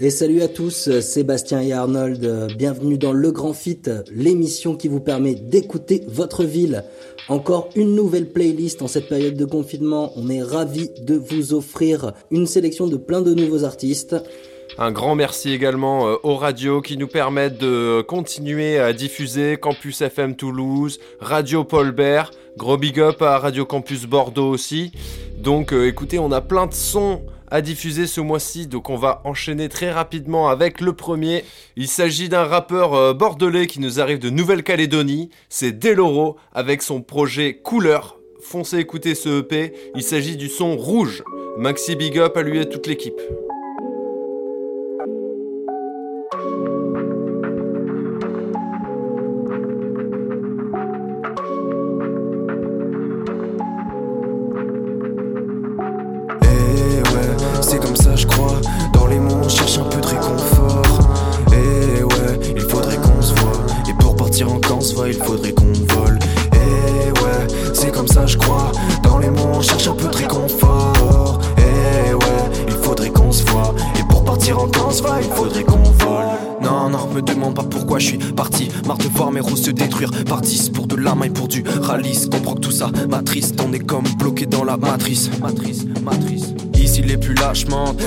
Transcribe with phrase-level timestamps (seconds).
[0.00, 4.98] Et salut à tous, Sébastien et Arnold, bienvenue dans Le Grand Fit, l'émission qui vous
[4.98, 6.82] permet d'écouter votre ville.
[7.28, 12.12] Encore une nouvelle playlist en cette période de confinement, on est ravis de vous offrir
[12.32, 14.16] une sélection de plein de nouveaux artistes.
[14.78, 20.02] Un grand merci également euh, aux radios qui nous permettent de continuer à diffuser Campus
[20.02, 24.90] FM Toulouse, Radio Paul Bert, gros big up à Radio Campus Bordeaux aussi.
[25.38, 29.20] Donc euh, écoutez, on a plein de sons à diffuser ce mois-ci, donc on va
[29.24, 31.44] enchaîner très rapidement avec le premier.
[31.76, 37.02] Il s'agit d'un rappeur euh, bordelais qui nous arrive de Nouvelle-Calédonie, c'est Deloro avec son
[37.02, 38.18] projet Couleur.
[38.40, 41.22] Foncez écouter ce EP, il s'agit du son rouge.
[41.56, 43.20] Maxi big up à lui et toute l'équipe.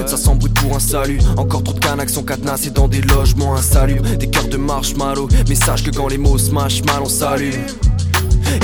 [0.06, 1.20] Ça s'embrouille pour un salut.
[1.38, 4.18] Encore trop de canaques sont cadenassés dans des logements insalubres.
[4.18, 7.54] Des cœurs de marshmallow, mais sache que quand les mots smash mal, on s'allume.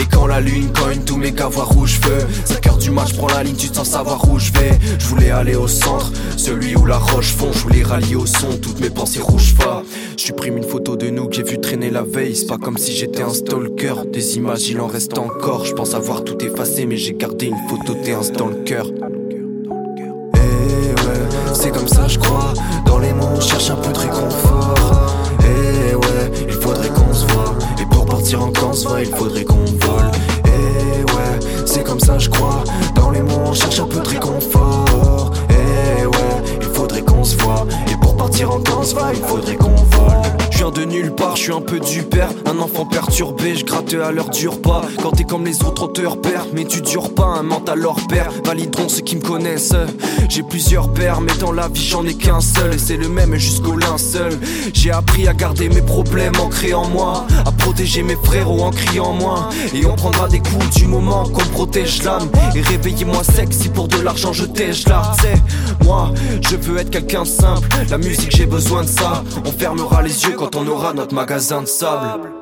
[0.02, 2.26] Et quand la lune cogne, tous mes gars voient rouge feu.
[2.46, 4.72] 5 heures du match, prends la ligne, tu te sens savoir où je vais.
[4.98, 7.52] Je voulais aller au centre, celui où la roche fond.
[7.52, 9.84] Je voulais rallier au son, toutes mes pensées rouges fa
[10.18, 12.36] Je supprime une photo de nous que j'ai vu traîner la veille.
[12.36, 14.06] C'est pas comme si j'étais un stalker.
[14.12, 15.66] Des images, il en reste encore.
[15.66, 17.96] Je pense avoir tout effacé, mais j'ai gardé une photo.
[18.04, 18.88] T'es dans le cœur
[22.08, 22.54] je crois.
[22.86, 25.16] Dans les mots on cherche un peu de réconfort.
[25.40, 27.56] Eh ouais, il faudrait qu'on se voit.
[27.80, 30.12] Et pour partir en camp se il faudrait qu'on vole.
[30.46, 32.64] Eh ouais, c'est comme ça je crois.
[32.96, 35.32] Dans les mots on cherche un peu de réconfort.
[35.50, 37.66] Eh ouais, il faudrait qu'on se voit
[38.14, 40.22] partir en camp se voit, il faudrait qu'on vole.
[40.52, 42.30] Je viens de nulle part, je suis un peu du père.
[42.46, 45.88] Un enfant perturbé, je gratte à l'heure du repas Quand t'es comme les autres, on
[45.88, 46.46] te repère.
[46.54, 49.74] Mais tu dures pas, un mental leur père Valideront ceux qui me connaissent.
[50.30, 52.76] J'ai plusieurs pères, mais dans la vie j'en ai qu'un seul.
[52.76, 54.40] Et c'est le même jusqu'au linceul.
[54.74, 57.26] J'ai appris à garder mes problèmes ancrés en moi.
[57.46, 59.50] À protéger mes frérots en criant moins.
[59.74, 62.30] Et on prendra des coups du moment qu'on protège l'âme.
[62.56, 67.26] Et réveillez-moi sexy pour de l'argent je tèche là C'est moi, je veux être quelqu'un
[67.26, 67.68] simple
[68.30, 69.24] j'ai besoin de ça.
[69.46, 72.33] On fermera les yeux quand on aura notre magasin de sable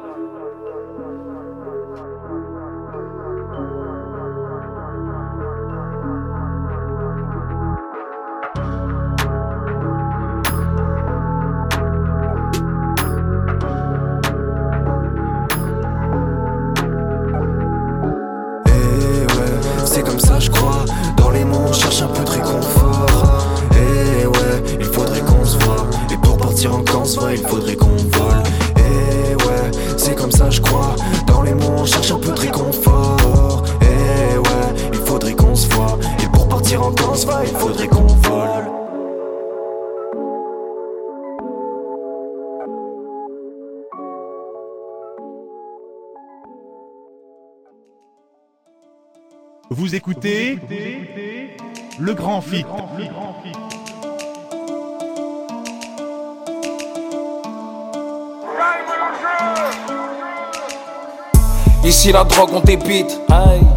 [49.74, 50.60] Vous écoutez
[51.98, 52.66] Le grand fit.
[61.86, 63.18] Ici la drogue on débite.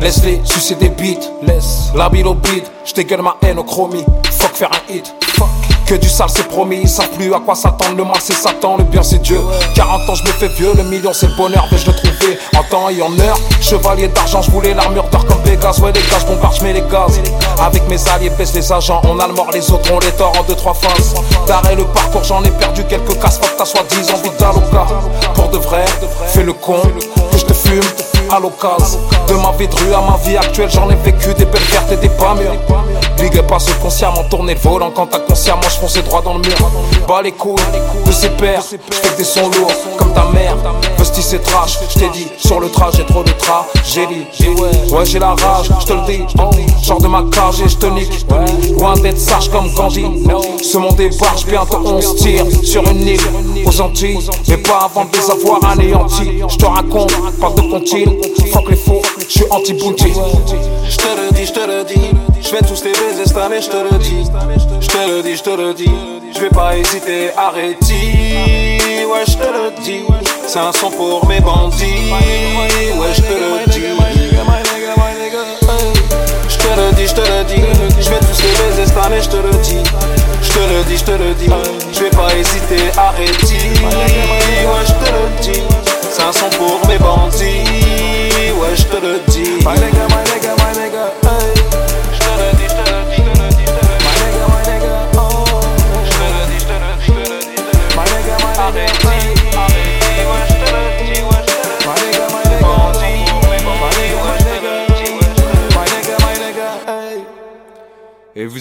[0.01, 1.31] Laisse-les sucer des bites.
[1.47, 1.93] Laisse.
[1.95, 2.65] La bille au bide.
[2.85, 4.05] J'dégueule ma haine au chromie.
[4.33, 5.15] Fuck faire un hit
[5.85, 7.97] que du sale c'est promis, ils savent plus à quoi s'attendre.
[7.97, 9.41] Le mal c'est Satan, le bien c'est Dieu.
[9.75, 12.63] 40 ans je me fais vieux, le million c'est le bonheur Vais-je le trouver en
[12.65, 13.39] temps et en heure.
[13.61, 16.73] Chevalier d'argent, je voulais l'armure d'or comme Vegas Ouais les gars, je bombarde, je mets
[16.73, 17.21] les gaz.
[17.61, 20.33] Avec mes alliés, baisse les agents On a le mort, les autres on les tord
[20.39, 21.15] en deux trois phases.
[21.47, 24.87] D'arrêt le parcours, j'en ai perdu quelques casse Fuck t'as soi-disant vie d'Aloca
[25.35, 25.85] Pour de vrai,
[26.29, 26.81] fais le con
[27.33, 27.83] Que je te fume
[28.31, 29.01] à l'occasion.
[29.29, 31.93] De ma vie de rue à ma vie actuelle, j'en ai vécu des belles vertes
[31.93, 32.53] et des pas mûres.
[33.19, 36.41] Big up à ceux consciemment tourner le volant quand t'as consciemment je droit dans le
[36.41, 36.57] mur.
[37.07, 37.55] Bas les couilles
[38.07, 40.57] de ses pères, j'fais des sons lourds comme ta mère.
[40.99, 44.27] Vesti c'est trash, j't'ai dit sur le trajet trop de tragédie.
[44.91, 46.25] Ouais, j'ai la rage, j'te le dis.
[46.83, 48.27] Genre de ma cage et j'te nique.
[48.79, 50.05] Loin d'être sage comme Gandhi.
[50.63, 53.21] Ce monde débarque, bientôt on se tire sur une île
[53.67, 54.29] aux Antilles.
[54.49, 56.43] Mais pas avant de les avoir anéantis.
[56.49, 58.14] J'te raconte, pas de comptine.
[58.53, 60.13] Fuck les faux, j'suis anti-bounty.
[60.89, 62.11] J'te le dis, j'te le dis.
[62.41, 64.25] J'vais tous les baiser cette année, j'te le dis.
[64.81, 65.91] J'te le dis, j'te le dis.
[66.35, 69.05] J'vais pas hésiter, arrêter.
[69.11, 70.05] Ouais, j'te le dis.
[70.47, 72.13] C'est un son pour mes bandits.
[72.13, 73.81] Ouais, j'te le dis.
[76.49, 77.63] J'te le dis, j'te le dis.
[78.01, 79.83] J'vais tous les baiser cette année, j'te le dis.
[80.43, 81.51] J'te le dis, j'te le dis.
[81.93, 83.71] J'vais pas hésiter, arrêter.
[83.83, 85.63] Ouais, j'te le dis.
[86.11, 87.74] C'est un son pour mes bandits.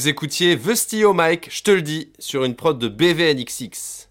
[0.03, 4.09] Vous écoutiez The Stio Mike, je te le dis, sur une prod de BVNXX.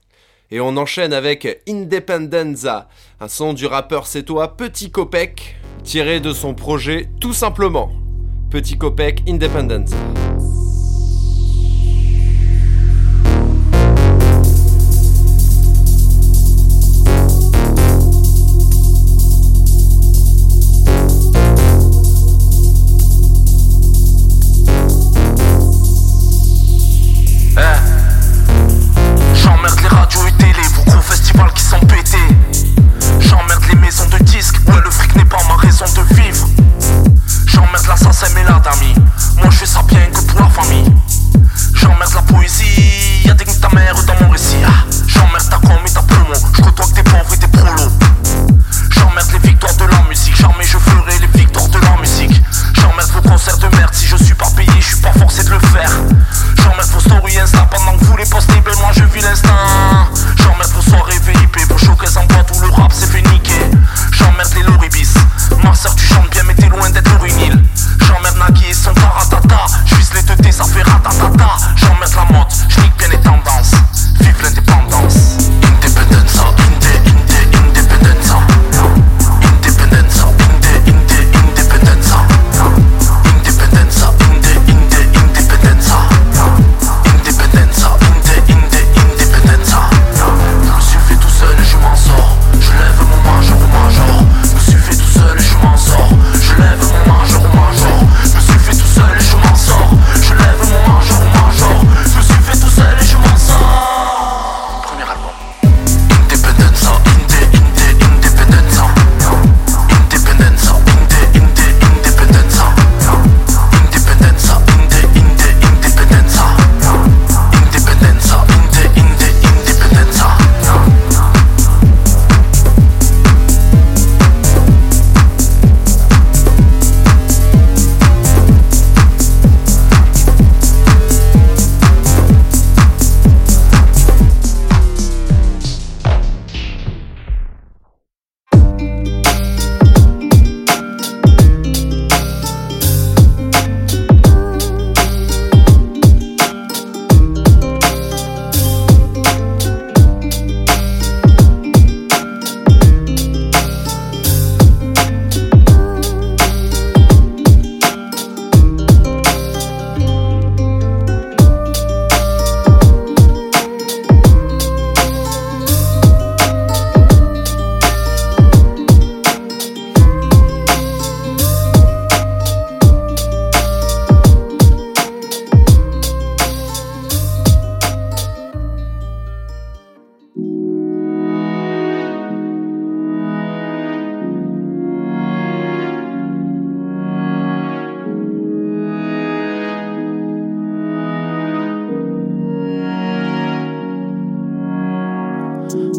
[0.51, 2.89] Et on enchaîne avec Independenza,
[3.21, 7.93] un son du rappeur sétois Petit Copec, tiré de son projet Tout Simplement.
[8.51, 9.97] Petit Copec Independenza.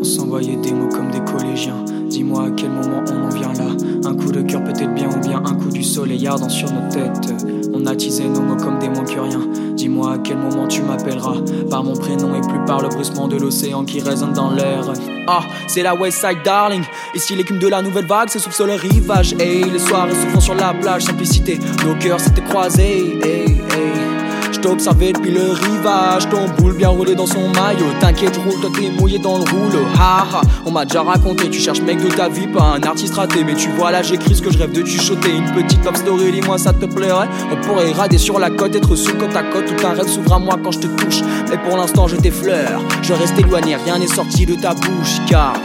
[0.06, 1.82] On des mots comme des collégiens.
[2.10, 3.70] Dis-moi à quel moment on en vient là.
[4.04, 6.90] Un coup de cœur peut-être bien ou bien un coup du soleil ardent sur nos
[6.90, 7.34] têtes.
[7.74, 9.40] On On a teasé nos mots comme des rien.
[9.76, 11.38] Dis-moi à quel moment tu m'appelleras
[11.70, 14.92] par mon prénom et plus par le bruissement de l'océan qui résonne dans l'air.
[15.26, 16.84] Ah, c'est la West Side Darling.
[17.16, 19.34] Ici l'écume de la nouvelle vague, c'est sous le rivage.
[19.40, 21.60] Hey, les soirs se font sur la plage, simplicité.
[21.86, 23.20] Nos cœurs s'étaient croisés.
[23.24, 24.23] Hey, hey.
[24.54, 27.92] Je t'observais depuis le rivage, ton boule bien roulé dans son maillot.
[28.00, 29.86] T'inquiète, roule, toi t'es mouillé dans le rouleau.
[30.00, 33.16] Ha ha, on m'a déjà raconté, tu cherches mec de ta vie, pas un artiste
[33.16, 33.44] raté.
[33.44, 35.36] Mais tu vois là, j'écris ce que je rêve de chuchoter.
[35.36, 37.28] Une petite love story, dis-moi ça te plairait.
[37.52, 39.66] On pourrait rader sur la côte, être sous côte à côte.
[39.66, 41.22] Tout un rêve s'ouvre à moi quand je te touche.
[41.50, 42.80] Mais pour l'instant, je t'effleure.
[43.02, 45.56] Je reste éloigné, rien n'est sorti de ta bouche, car.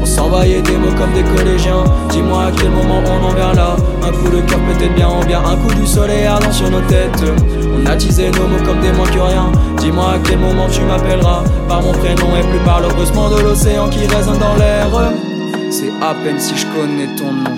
[0.00, 1.84] On s'envoyait des mots comme des collégiens.
[2.10, 3.74] Dis-moi à quel moment on en vient là.
[4.02, 6.82] Un coup de cœur peut-être bien ou bien un coup du soleil ardent sur nos
[6.82, 7.24] têtes.
[7.84, 9.52] On a teasé nos mots comme des moins que rien.
[9.78, 13.40] Dis-moi à quel moment tu m'appelleras par mon prénom et plus par le bruissement de
[13.40, 14.88] l'océan qui résonne dans l'air.
[15.70, 17.56] C'est à peine si je connais ton nom.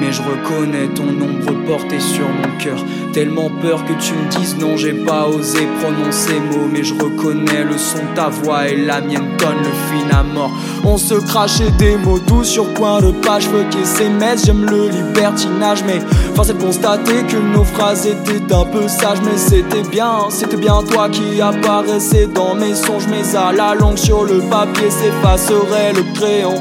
[0.00, 2.82] Mais je reconnais ton ombre porté sur mon cœur.
[3.12, 6.68] Tellement peur que tu me dises non, j'ai pas osé prononcer mots.
[6.72, 10.22] Mais je reconnais le son de ta voix et la mienne donne le fin à
[10.22, 10.52] mort.
[10.84, 13.48] On se crachait des mots doux sur point de page,
[13.84, 14.46] ces messes.
[14.46, 16.00] J'aime le libertinage, mais
[16.40, 19.20] force est de constater que nos phrases étaient un peu sages.
[19.24, 23.06] Mais c'était bien, c'était bien toi qui apparaissais dans mes songes.
[23.10, 26.54] Mais à la longue sur le papier s'effacerait le crayon.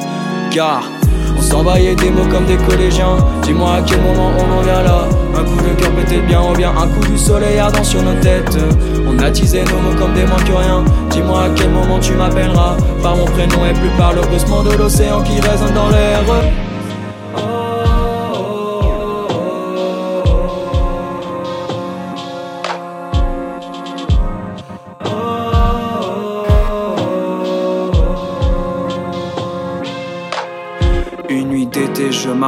[0.51, 0.83] Car
[1.37, 3.17] on s'envoyait des mots comme des collégiens.
[3.43, 5.07] Dis-moi à quel moment on en vient là.
[5.35, 8.19] Un coup de cœur peut-être bien ou bien un coup du soleil ardent sur nos
[8.19, 8.57] têtes.
[9.07, 10.83] On a teasé nos mots comme des moins que rien.
[11.11, 14.71] Dis-moi à quel moment tu m'appelleras par mon prénom et plus par le bruissement de
[14.71, 16.19] l'océan qui résonne dans l'air.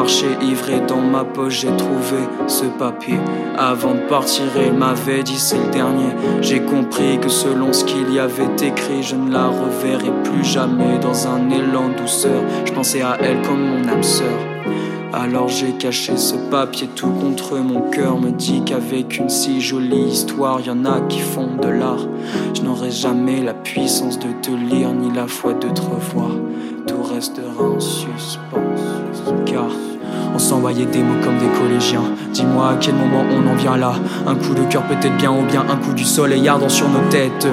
[0.02, 3.20] Marchais ivré dans ma poche, j'ai trouvé ce papier.
[3.56, 6.10] Avant de partir, il m'avait dit c'est le dernier.
[6.42, 10.98] J'ai compris que selon ce qu'il y avait écrit, je ne la reverrai plus jamais
[10.98, 12.42] dans un élan douceur.
[12.66, 14.40] Je pensais à elle comme mon âme sœur.
[15.14, 20.08] Alors j'ai caché ce papier tout contre mon cœur me dit qu'avec une si jolie
[20.08, 22.08] histoire, y en a qui font de l'art.
[22.56, 26.32] Je n'aurai jamais la puissance de te lire ni la foi de te revoir.
[26.88, 28.42] Tout restera en suspens.
[29.46, 29.70] Car
[30.34, 32.04] on s'envoyait des mots comme des collégiens.
[32.34, 33.94] Dis-moi à quel moment on en vient là.
[34.26, 37.10] Un coup de cœur peut-être bien ou bien un coup du soleil ardent sur nos
[37.10, 37.48] têtes.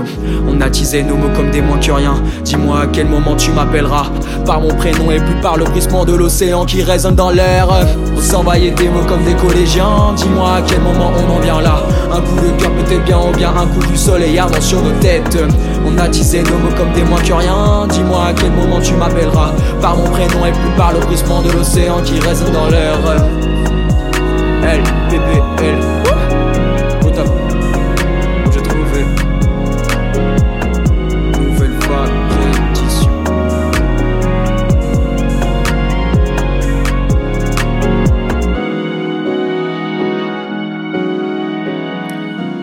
[0.49, 2.15] On a teasé nos mots comme des moins que rien.
[2.45, 4.07] Dis-moi à quel moment tu m'appelleras
[4.47, 7.69] par mon prénom et plus par le bruissement de l'océan qui résonne dans l'air.
[8.17, 10.15] On s'envoyait des mots comme des collégiens.
[10.17, 11.83] Dis-moi à quel moment on en vient là.
[12.13, 14.93] Un coup de cœur peut-être bien ou bien un coup du soleil ardent sur nos
[15.01, 15.39] têtes.
[15.85, 17.87] On a teasé nos mots comme des moins que rien.
[17.89, 21.51] Dis-moi à quel moment tu m'appelleras par mon prénom et plus par le bruissement de
[21.51, 22.68] l'océan qui résonne dans l'air.
[24.71, 25.79] L, bébé, L.
[27.07, 27.29] Au top.
[28.53, 29.05] J'ai trouvé.
[31.41, 33.11] Nouvelle vague réédition.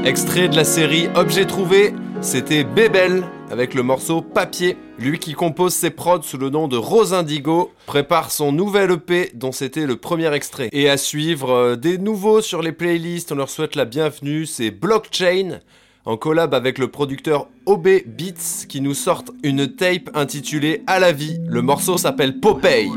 [0.05, 3.23] Extrait de la série Objet trouvé, c'était Bébel
[3.55, 4.75] avec le morceau Papier.
[4.99, 9.31] Lui qui compose ses prods sous le nom de Rose Indigo prépare son nouvel EP
[9.33, 10.67] dont c'était le premier extrait.
[10.73, 14.71] Et à suivre euh, des nouveaux sur les playlists, on leur souhaite la bienvenue, c'est
[14.71, 15.61] Blockchain
[16.03, 21.13] en collab avec le producteur OB Beats qui nous sortent une tape intitulée À la
[21.13, 21.39] vie.
[21.47, 22.91] Le morceau s'appelle Popeye.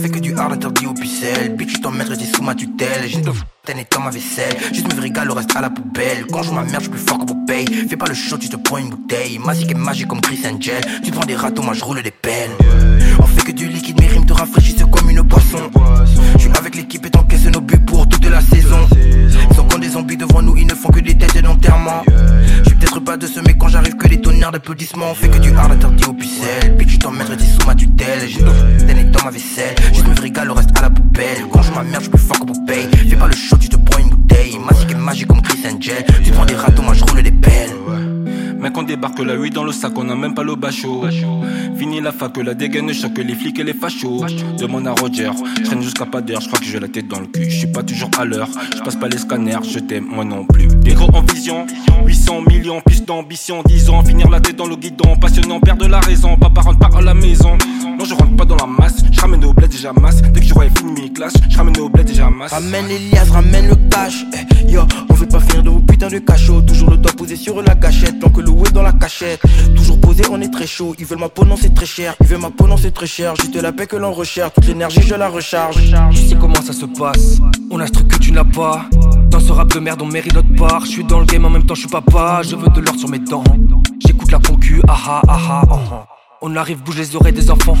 [0.00, 3.08] Fais que du hard interdit au pucelle Bitch je t'emmerde rester sous ma tutelle.
[3.08, 4.56] J'ai de f***taine dans ma vaisselle.
[4.72, 6.24] Juste me régale le reste à la poubelle.
[6.30, 8.48] Quand je ma mère je suis plus fort que Popeye Fais pas le show tu
[8.48, 9.38] te prends une bouteille.
[9.38, 10.80] Magique et magique comme Chris Angel.
[11.04, 12.50] Tu prends des râteaux moi je roule des pelles
[13.18, 15.70] On fait que du liquide mes rimes te rafraîchissent comme une boisson.
[16.34, 18.86] Je suis avec l'équipe et t'encaisse nos buts pour toute la saison
[19.78, 22.02] des zombies devant nous Ils ne font que des têtes d'enterrement.
[22.06, 25.10] Je suis peut-être pas de ce quand j'arrive que des tonnerres d'applaudissements.
[25.10, 26.76] On fait que du hard interdit au pucelle.
[26.76, 28.28] Bitch je t'emmerde rester sous ma tutelle.
[28.28, 29.74] J'ai de f***taine dans ma vaisselle.
[29.92, 31.44] Juste me régale le reste à la poubelle.
[31.52, 34.10] Quand je ma je plus fort que Fais pas le show tu te prends une
[34.10, 34.58] bouteille.
[34.58, 36.04] Magique et magique comme Chris Angel.
[36.24, 37.70] Tu prends des râteaux moi je roule des pelles
[38.68, 41.06] Mec, on débarque la 8 dans le sac, on a même pas le bachot.
[41.78, 44.26] Fini la fac, la dégaine choque les flics et les fachos.
[44.58, 47.20] Demande à Roger, je traîne jusqu'à pas d'heure, je crois que j'ai la tête dans
[47.20, 47.48] le cul.
[47.48, 50.44] Je suis pas toujours à l'heure, je passe pas les scanners, je t'aime moi non
[50.44, 50.66] plus.
[50.66, 51.66] Des gros en vision,
[52.04, 55.16] 800 millions, plus d'ambition, 10 ans, finir la tête dans le guidon.
[55.16, 57.56] Passionnant, perdre la raison, papa rentre pas à la maison.
[57.98, 60.20] Non, je rentre pas dans la masse, je ramène au bled déjà masse.
[60.20, 62.52] Dès que j'aurai fini mes classes, je ramène au bled déjà masse.
[62.52, 66.08] Ramène Elias, ramène le cash eh, Yo, on veut pas finir de vous putain putain
[66.08, 66.60] de cachot.
[66.62, 68.40] Toujours le doigt posé sur la gâchette, que
[68.72, 69.40] dans la cachette.
[69.76, 70.94] Toujours posé, on est très chaud.
[70.98, 72.14] Ils veulent ma peau, non, c'est très cher.
[72.20, 73.34] Ils veulent ma peau, non, c'est très cher.
[73.36, 74.52] Juste la paix que l'on recherche.
[74.54, 75.76] Toute l'énergie, je la recharge.
[76.10, 77.38] Tu sais comment ça se passe.
[77.70, 78.86] On a ce truc que tu n'as pas.
[79.30, 80.84] Dans ce rap de merde, on mérite notre part.
[80.84, 82.42] Je suis dans le game en même temps, je suis papa.
[82.42, 83.44] Je veux de l'or sur mes dents.
[84.04, 86.17] J'écoute la concu, aha, aha, aha.
[86.40, 87.76] On arrive, bouge les oreilles des enfants.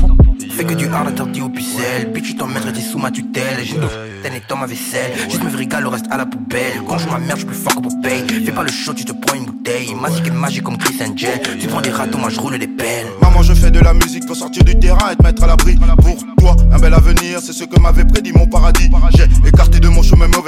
[0.50, 2.10] Fais que du hard interdit au pixel.
[2.12, 3.58] Bitch, tu t'en mettrais sous ma tutelle.
[3.62, 5.12] J'ai t'es dans ma vaisselle.
[5.30, 6.82] Juste me régale, le reste à la poubelle.
[6.88, 8.44] Quand je ma merde, je plus fort que Popeye.
[8.44, 9.94] Fais pas le show, tu te prends une bouteille.
[9.94, 11.40] Magique et magique comme Chris Angel.
[11.60, 13.06] Tu prends des râteaux, moi je roule des pelles.
[13.22, 15.76] Maman, je fais de la musique pour sortir du terrain et te mettre à l'abri.
[15.76, 18.90] Pour toi, un bel avenir, c'est ce que m'avait prédit mon paradis.
[19.16, 19.28] J'ai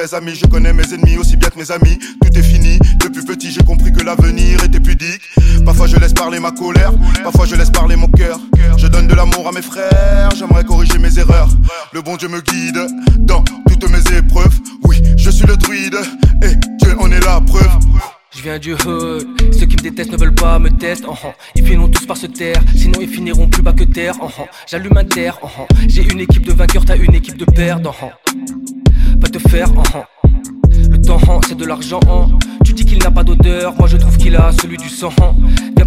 [0.01, 0.35] mauvais amis.
[0.35, 1.99] Je connais mes ennemis aussi bien que mes amis.
[2.23, 2.79] Tout est fini.
[2.99, 5.23] Depuis petit, j'ai compris que l'avenir était pudique.
[5.65, 6.93] Parfois, je laisse parler ma colère.
[7.23, 8.39] Parfois, je laisse parler mon cœur.
[8.77, 11.49] Je donne de l'amour à mes frères, j'aimerais corriger mes erreurs.
[11.93, 12.79] Le bon Dieu me guide
[13.19, 14.59] dans toutes mes épreuves.
[14.85, 15.99] Oui, je suis le druide
[16.43, 17.69] et Dieu en est la preuve.
[18.35, 21.07] Je viens du hood, ceux qui me détestent ne veulent pas me tester.
[21.07, 24.15] Uh Ils finiront tous par se taire, sinon ils finiront plus bas que terre.
[24.23, 25.39] Uh J'allume un terre,
[25.89, 27.95] j'ai une équipe de vainqueurs, t'as une équipe de perdants.
[29.21, 29.69] Va te faire,
[30.73, 32.01] le temps c'est de l'argent.
[32.65, 35.13] Tu dis qu'il n'a pas d'odeur, moi je trouve qu'il a celui du sang.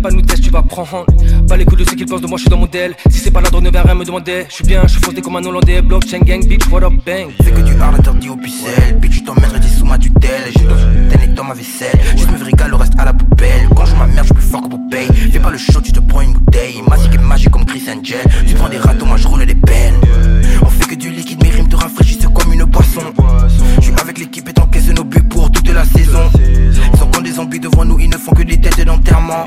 [0.03, 1.05] Pas nous tester, tu vas prendre.
[1.47, 2.93] Pas les coups de ce qu'ils pensent de moi, je suis dans mon modèle.
[3.09, 4.45] Si c'est pas la drogue, ne viens rien me demander.
[4.49, 5.81] Je suis bien, je suis faussé comme un Hollandais.
[5.81, 7.29] Blockchain gang, bitch, what up, bang.
[7.41, 8.99] Fais que du hard interdit au pixel.
[8.99, 10.51] Bitch, tu t'en mettrais sous ma tutelle.
[10.57, 11.97] J'ai t'es dans ma vaisselle.
[12.17, 13.69] Juste me régale, le reste à la poubelle.
[13.77, 15.07] Quand je ma merde, je suis plus fort que Popeye.
[15.31, 16.81] Fais pas le show, tu te prends une bouteille.
[16.89, 18.19] Magique et magique comme Chris Angel.
[18.45, 19.93] Tu prends des râteaux, moi je roule des pelles.
[20.61, 23.01] On fait que du liquide, mes rimes te rafraîchissent comme une boisson.
[23.77, 26.29] Je suis avec l'équipe et t'encaisse nos buts pour toute la saison.
[26.39, 29.45] Ils sont comme des zombies devant nous, ils ne font que des têtes d'enterrement.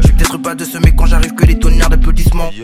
[0.00, 2.50] Je suis peut-être pas de ce mais quand j'arrive que des tonnerres d'applaudissements.
[2.50, 2.56] Que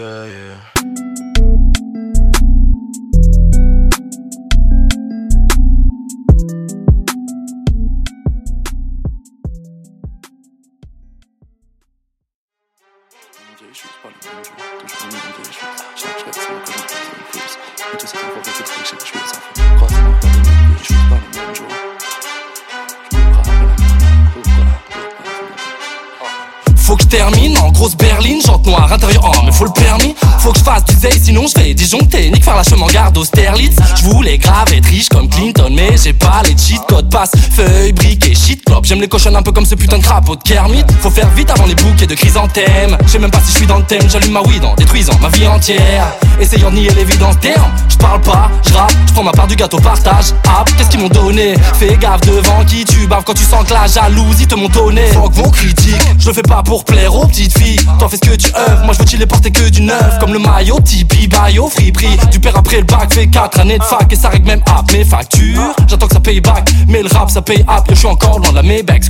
[21.52, 21.73] je
[27.16, 30.16] termine en grosse berline, jante noire, intérieur oh mais faut le permis.
[30.40, 33.16] Faut que je fasse du zay sinon je vais disjoncter Nique faire la chemin garde
[33.16, 37.30] Austerlitz Je voulais grave être riche comme Clinton Mais j'ai pas les cheat codes passe.
[37.52, 40.36] Feuille, briques et shit clop J'aime les cochons un peu comme ce putain de crapaud
[40.36, 40.84] de Kermit.
[41.00, 42.98] Faut faire vite avant les bouquets de chrysanthèmes.
[43.06, 44.02] Je sais même pas si je suis dans le thème.
[44.10, 46.06] J'allume ma weed en détruisant ma vie entière
[46.40, 49.56] Essayant de nier l'évidence terme Je parle pas, je rappe, je prends ma part du
[49.56, 51.54] gâteau partage Ah qu'est-ce qu'ils m'ont donné?
[51.78, 55.28] Fais gaffe devant qui tu baves quand tu sens que la jalousie te montonnait Faut
[55.28, 57.80] que vos critiques, je le fais pas pour plaire aux petites filles.
[57.98, 60.18] T'en fais ce que tu œuvres, moi je veux les porter que du neuf.
[60.18, 62.16] Comme le maillot, Tipeee, bio, friperie.
[62.30, 64.90] Du père après le bac, fait 4 années de fac Et ça règle même app
[64.92, 65.74] mes factures.
[65.86, 67.86] J'attends que ça paye back, mais le rap ça paye app.
[67.90, 69.08] Je suis encore loin de la Maybach,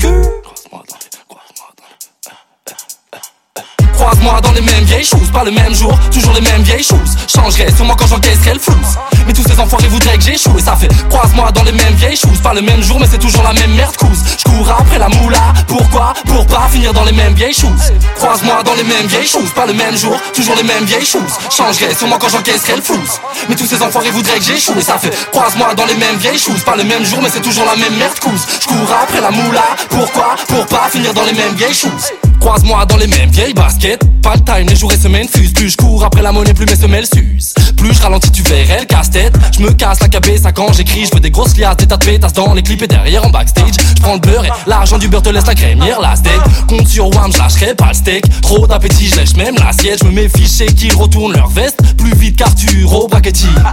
[3.94, 7.16] Croise-moi dans les mêmes vieilles choses, pas le même jour, toujours les mêmes vieilles choses.
[7.28, 8.98] Changerai sûrement quand j'encaisserai le flouze.
[9.26, 12.16] Mais tous ces enfoirés voudraient que j'échoue et ça fait croise-moi dans les mêmes vieilles
[12.16, 14.18] choses, pas le même jour, mais c'est toujours la même merde couse.
[14.38, 16.14] Je après la moula, pourquoi?
[16.26, 17.92] Pour pas finir dans les mêmes vieilles choses.
[18.16, 21.35] Croise-moi dans les mêmes vieilles choses, pas le même jour, toujours les mêmes vieilles choses.
[21.50, 23.20] Changerai sûrement quand j'encaisserai le flouze.
[23.48, 26.38] Mais tous ces enfoirés voudraient que j'échoue et ça fait croise-moi dans les mêmes vieilles
[26.38, 28.46] choses, pas le même jour, mais c'est toujours la même merde couse.
[28.61, 30.37] Je après la moula, pourquoi?
[30.48, 32.24] Pour pas finir dans les mêmes vieilles choses.
[32.40, 34.01] Croise-moi dans les mêmes vieilles baskets.
[34.23, 35.53] Pas le time, les jours et semaines fusent.
[35.53, 37.55] Plus je cours après la monnaie, plus mes semelles s'usent.
[37.77, 39.35] Plus je ralentis, tu verrais le casse-tête.
[39.53, 41.07] Je me casse la KB, ça quand j'écris.
[41.07, 43.31] Je veux des grosses liasses, des tas de pétasses dans les clips et derrière en
[43.31, 43.75] backstage.
[43.97, 46.40] Je prends le beurre et l'argent du beurre te laisse la crémière, la steak.
[46.68, 48.25] Compte sur Wam, je lâcherai pas le steak.
[48.40, 50.01] Trop d'appétit, je lèche même l'assiette.
[50.01, 51.81] Je me méfie chez qu'ils retournent leur veste.
[51.97, 53.09] Plus vite qu'Arthur au.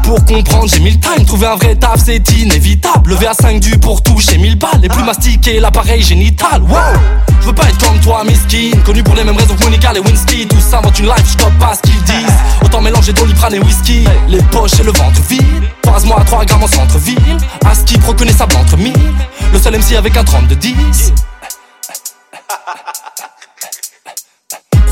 [0.03, 1.25] Pour comprendre, j'ai mis le time.
[1.25, 3.11] Trouver un vrai taf, c'est inévitable.
[3.11, 4.83] Lever à 5 du pour toucher 1000 balles.
[4.83, 6.61] Et plus mastiquer l'appareil génital.
[6.61, 6.77] Wow!
[7.41, 8.23] Je veux pas être comme toi,
[8.83, 10.45] Connu pour les mêmes raisons que Monica et Winsky.
[10.45, 12.37] Tout ça une life, je pas ce qu'ils disent.
[12.65, 14.03] Autant mélanger doliprane et whisky.
[14.27, 15.63] Les poches et le ventre vide.
[15.81, 17.37] Croise-moi à 3 grammes en centre-ville.
[17.73, 18.93] Ce qui reconnaissable entre mille.
[19.53, 20.73] Le seul MC avec un 30 de 10.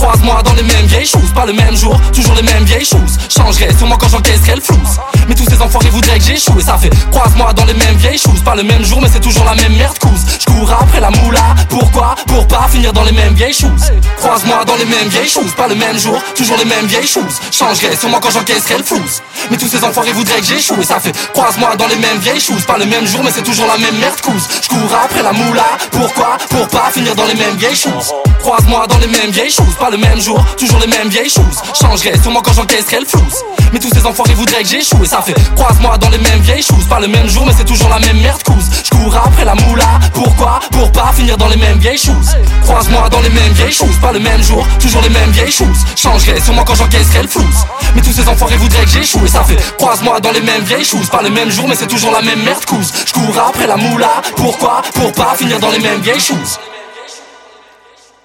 [0.10, 3.19] Croise-moi dans les mêmes vieilles choses, pas le même jour, toujours les mêmes vieilles choses.
[3.30, 4.98] Changerai sûrement quand j'encaisserai le flouze.
[5.28, 8.17] Mais tous ces enfoirés voudraient que j'échoue et ça fait croise-moi dans les mêmes vieilles
[8.17, 10.26] choses, pas le même jour, mais c'est toujours la même merde couse.
[10.39, 12.15] Je cours après la moula, pourquoi?
[12.26, 13.91] Pour pas finir dans les mêmes vieilles choses.
[14.17, 17.39] Croise-moi dans les mêmes vieilles choses, pas le même jour, toujours les mêmes vieilles choses.
[17.52, 19.22] Changerai sûrement quand j'encaisserai le flouze.
[19.52, 22.41] Mais tous ces enfoirés voudraient que j'échoue et ça fait croise-moi dans les mêmes vieilles
[22.41, 24.48] choses, pas le même jour, mais c'est toujours la même merde couse.
[24.63, 26.39] Je cours après la moula, pourquoi?
[26.50, 28.12] Pour pas finir dans les mêmes vieilles choses.
[28.39, 31.62] Croise-moi dans les mêmes vieilles choses, pas le même jour, toujours les mêmes vieilles choses.
[31.80, 33.43] Changerai sûrement quand j'encaisserai le flouze.
[33.73, 35.04] Mais tous ces enfoirés voudraient que j'échoue.
[35.04, 37.65] Et ça fait croise-moi dans les mêmes vieilles choses, pas le même jour, mais c'est
[37.65, 38.65] toujours la même merde couse.
[38.91, 39.99] cours après la moula.
[40.13, 40.60] Pourquoi?
[40.71, 42.36] Pour pas finir dans les mêmes vieilles choses.
[42.63, 43.97] Croise-moi dans les mêmes vieilles choses.
[44.02, 45.86] Pas le même jour, toujours les mêmes vieilles choses.
[45.95, 47.65] Changerai sûrement quand j'encaisserai le flouze.
[47.95, 49.25] Mais tous ces enfoirés voudraient que j'échoue.
[49.25, 51.10] Et ça fait croise-moi dans les mêmes vieilles choses.
[51.10, 52.91] Pas le même jour mais c'est toujours la même merde couse.
[53.06, 54.21] Je cours après la moula.
[54.38, 54.82] Pourquoi?
[54.95, 56.58] Pour pas finir dans les mêmes vieilles choses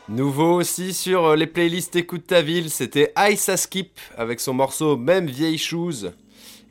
[0.08, 4.98] Nouveau aussi sur euh, les playlists Écoute ta ville, c'était Ice Skip avec son morceau
[4.98, 6.10] Même vieille shoes.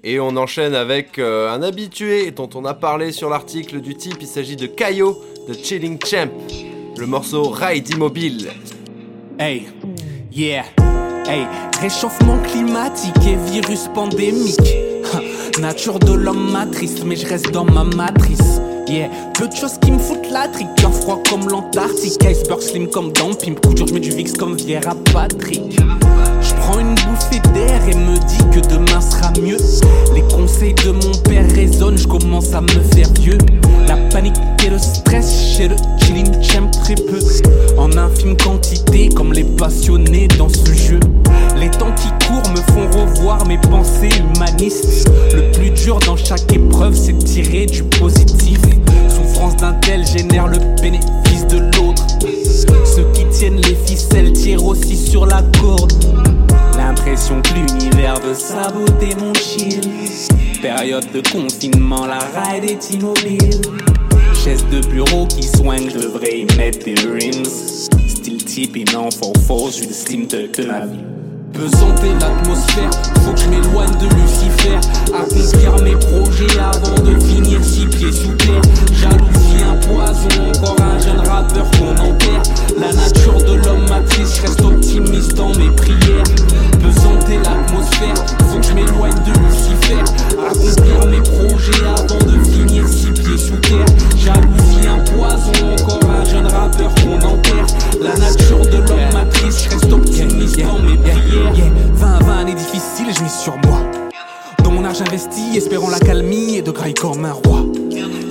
[0.04, 4.18] Et on enchaîne avec euh, un habitué dont on a parlé sur l'article du type,
[4.22, 6.30] il s'agit de Kayo de Chilling Champ.
[6.96, 8.52] Le morceau Ride Immobile.
[9.40, 9.64] Hey,
[10.32, 10.66] yeah,
[11.26, 11.48] hey,
[11.82, 14.60] réchauffement climatique et virus pandémique.
[15.60, 18.62] Nature de l'homme matrice, mais je reste dans ma matrice.
[18.88, 20.68] Yeah, peu de choses qui me foutent la trique.
[20.76, 23.60] Cœur froid comme l'Antarctique, iceberg slim comme dans Pimp.
[23.62, 25.80] Coup dur, je mets du VIX comme Viera Patrick.
[26.42, 29.58] Je prends une bouffée d'air et me dis que demain sera mieux.
[30.14, 33.38] Les conseils de mon père résonnent, je commence à me faire vieux.
[33.88, 37.20] La panique et le stress chez le chilling champ très peu.
[37.78, 41.00] En infime quantité, comme les passionnés dans ce jeu.
[41.58, 45.10] Les temps qui courent me font revoir mes pensées humanistes.
[45.34, 48.60] Le plus dur dans chaque épreuve, c'est tirer du positif.
[49.52, 52.06] D'un tel génère le bénéfice de l'autre.
[52.86, 55.94] Ceux qui tiennent les ficelles tirent aussi sur la corde.
[56.78, 59.82] L'impression que l'univers veut saboter mon chill.
[60.62, 63.62] Période de confinement, la ride est immobile.
[64.34, 67.44] Chaise de bureau qui soigne, je devrais y mettre des rims.
[68.56, 71.00] Et non for force, je suis le steam de, ma vie.
[71.54, 72.92] Pesanter l'atmosphère,
[73.24, 74.78] faut que je m'éloigne de Lucifer.
[75.12, 78.62] Accomplir mes projets avant de finir six pieds sous terre.
[78.94, 79.33] Jalousie, un
[79.88, 82.44] poison, encore un jeune rappeur qu'on enterre.
[82.80, 86.24] La nature de l'homme matrice, reste optimiste dans mes prières.
[86.82, 88.16] Pesanter l'atmosphère,
[88.50, 90.00] faut que je m'éloigne de Lucifer.
[90.40, 93.86] Accomplir mes projets avant de finir six pieds sous terre.
[94.18, 97.68] Jalousie, un poison, encore un jeune rappeur qu'on enterre.
[98.02, 101.56] La nature de l'homme matrice, reste optimiste dans mes prières.
[101.56, 103.80] Yeah, 20 années difficiles, je mise sur moi.
[104.64, 107.66] Dans mon argent investi, espérant la calmie et de graille comme un roi.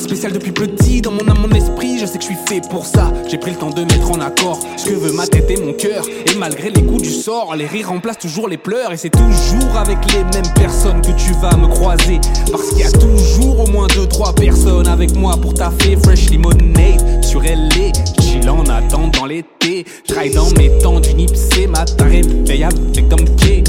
[0.02, 2.84] Spécial depuis petit, dans mon âme, mon esprit, je sais que je suis fait pour
[2.84, 3.12] ça.
[3.28, 5.72] J'ai pris le temps de mettre en accord ce que veut ma tête et mon
[5.72, 6.04] cœur.
[6.26, 8.92] Et malgré les coups du sort, les rires remplacent toujours les pleurs.
[8.92, 12.20] Et c'est toujours avec les mêmes personnes que tu vas me croiser.
[12.50, 15.96] Parce qu'il y a toujours au moins 2-3 personnes avec moi pour taffer.
[16.02, 19.86] Fresh lemonade sur LA, chill en attendant l'été.
[20.08, 23.62] J'raille dans mes temps du Nipsey, matin réveil avec Dom K.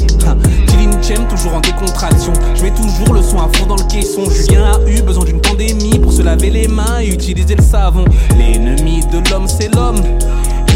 [1.04, 2.32] Chem, toujours en décontraction.
[2.56, 4.24] Je mets toujours le son à fond dans le caisson.
[4.30, 8.06] Julien a eu besoin d'une pandémie pour se laver les mains et utiliser le savon.
[8.38, 10.02] L'ennemi de l'homme, c'est l'homme.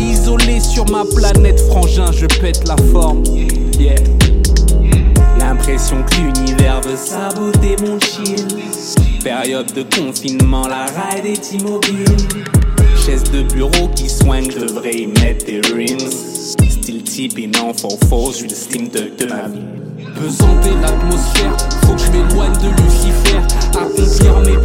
[0.02, 3.24] Isolé sur ma planète, frangin, je pète la forme.
[3.80, 3.96] Yeah.
[5.40, 8.48] L'impression que l'univers veut saboter mon chill.
[9.24, 12.67] Période de confinement, la ride est immobile.
[13.08, 16.12] Chaise de bureau qui soigne, je devrais y mettre des rims.
[16.12, 19.64] Style type et non for force, je suis le steam de, de ma vie.
[20.14, 23.38] Pesanter l'atmosphère, faut que je m'éloigne de Lucifer.
[23.80, 24.57] Accomplir mes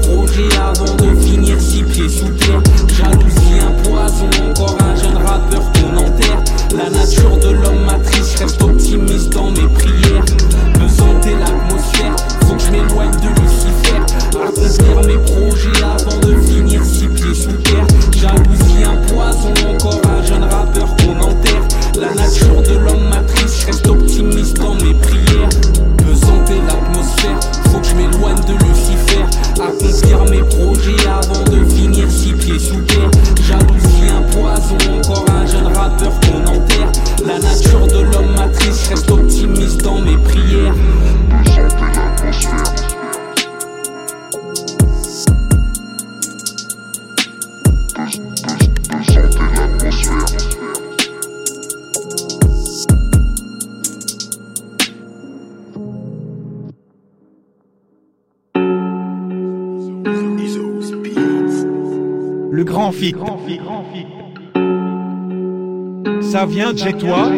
[66.53, 67.31] vient de chez toi.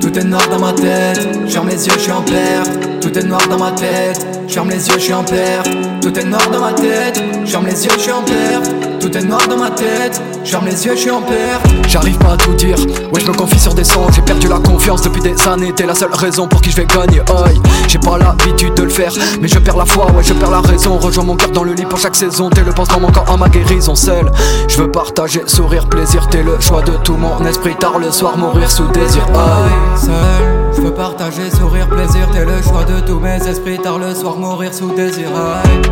[0.00, 3.00] Tout est noir dans ma tête, ferme les yeux, je suis en perte.
[3.00, 4.26] Tout est noir dans ma tête,
[4.60, 5.70] les yeux, je suis en perte.
[6.02, 8.70] Tout est noir dans ma tête, les yeux, je suis en perte.
[9.00, 11.66] Tout est noir dans ma tête, les yeux, je suis en perte.
[11.88, 12.76] J'arrive pas à tout dire,
[13.12, 15.72] ouais je me confie sur des sons J'ai perdu la confiance depuis des années.
[15.74, 17.20] T'es la seule raison pour qui je vais gagner.
[17.20, 19.12] Aïe, j'ai pas l'habitude de le faire.
[19.40, 20.98] Mais je perds la foi, ouais je perds la raison.
[20.98, 22.50] Rejoins mon cœur dans le lit pour chaque saison.
[22.50, 24.30] T'es le pansement manquant à ma guérison seul.
[24.68, 26.28] Je veux partager, sourire, plaisir.
[26.28, 27.74] T'es le choix de tout mon esprit.
[27.76, 29.24] Tard le soir, mourir sous désir.
[29.34, 33.78] Aïe, je veux partager, sourire, plaisir, t'es le choix de tous mes esprits.
[33.78, 35.28] Tard le soir, mourir sous désir.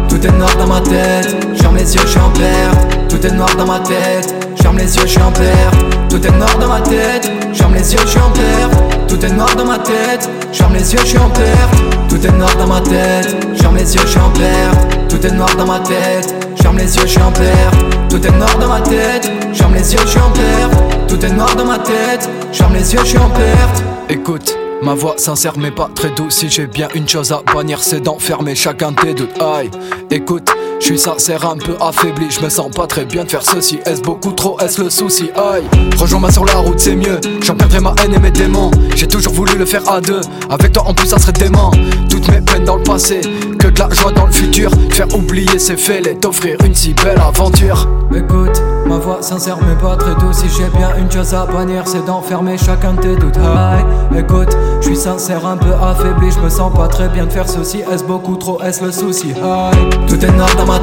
[0.08, 3.08] Tout est noir dans ma tête, ferme les yeux, je suis en perte.
[3.08, 6.08] Tout est noir dans ma tête, ferme les yeux, je suis en perte.
[6.08, 9.08] Tout est noir dans ma tête, ferme les yeux, je suis en perte.
[9.08, 12.08] Tout est noir dans ma tête, ferme les yeux, je suis en perte.
[12.08, 15.08] Tout est noir dans ma tête, ferme les yeux, je suis en perte.
[15.08, 17.76] Tout est noir dans ma tête, ferme les yeux, je suis en perte.
[18.08, 21.08] Tout est noir dans ma tête, ferme les yeux, je suis en perte.
[21.08, 23.84] Tout est noir dans ma tête, ferme les yeux, je suis en perte.
[24.08, 26.36] Écoute, ma voix sincère mais pas très douce.
[26.36, 29.40] Si j'ai bien une chose à bannir, c'est d'enfermer chacun tes doutes.
[29.40, 29.70] Aïe,
[30.10, 30.50] écoute.
[30.80, 33.78] Je suis sincère, un peu affaibli, je me sens pas très bien de faire ceci.
[33.84, 35.30] Est-ce beaucoup trop, est-ce le souci?
[35.36, 35.62] Aïe,
[35.98, 37.20] rejoins-moi sur la route, c'est mieux.
[37.42, 38.70] J'en perdrai ma haine et mes démons.
[38.96, 40.22] J'ai toujours voulu le faire à deux.
[40.48, 41.70] Avec toi en plus, ça serait dément.
[42.08, 43.20] Toutes mes peines dans le passé,
[43.58, 44.70] que de la joie dans le futur.
[44.90, 47.86] Faire oublier ces faits, et t'offrir une si belle aventure.
[48.16, 50.38] Écoute, ma voix sincère mais pas très douce.
[50.38, 53.36] Si j'ai bien une chose à bannir, c'est d'enfermer chacun de tes doutes.
[53.36, 53.84] Aïe,
[54.18, 57.82] écoute, je suis sincère, un peu affaibli, je sens pas très bien de faire ceci.
[57.92, 59.32] Est-ce beaucoup trop, est-ce le souci?
[59.44, 60.78] Aïe, tout est noir dans ma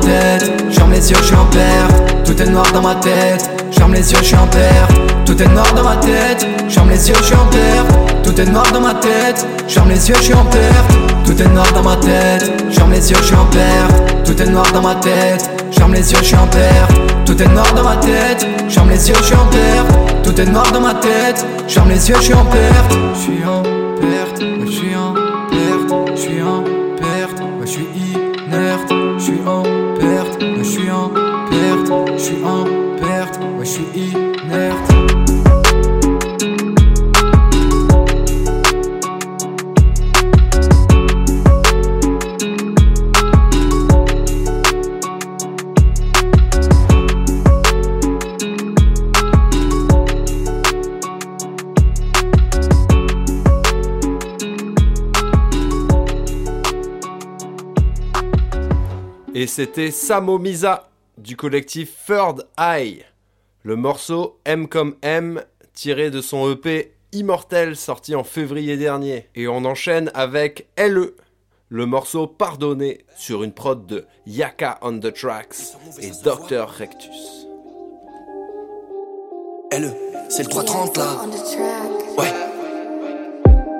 [0.97, 2.25] les yeux, je suis en perte.
[2.25, 4.91] Tout est noir dans ma tête, ferme les yeux, je suis en perte.
[5.25, 8.23] Tout est noir dans ma tête, ferme les yeux, je suis en perte.
[8.23, 10.91] Tout est noir dans ma tête, ferme les yeux, je suis en perte.
[11.25, 14.25] Tout est noir dans ma tête, ferme les yeux, je suis en perte.
[14.25, 16.91] Tout est noir dans ma tête, ferme les yeux, je en perte.
[17.25, 20.23] Tout est noir dans ma tête, ferme les yeux, je en perte.
[20.23, 22.93] Tout est noir dans ma tête, ferme les yeux, je suis en perte.
[23.13, 23.86] Je suis en
[59.39, 63.05] Et c'était Samo Misa du collectif Third Eye.
[63.61, 65.43] Le morceau M comme M
[65.75, 69.29] tiré de son EP Immortel sorti en février dernier.
[69.35, 71.15] Et on enchaîne avec LE,
[71.69, 77.45] le morceau Pardonné sur une prod de Yaka on the Tracks et Dr Rectus.
[79.71, 79.93] LE,
[80.29, 81.21] c'est le 330 là.
[82.17, 82.33] Ouais.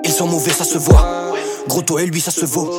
[0.04, 1.34] Ils sont mauvais, ça se voit.
[1.66, 2.70] Gros toi et lui, ça se vaut.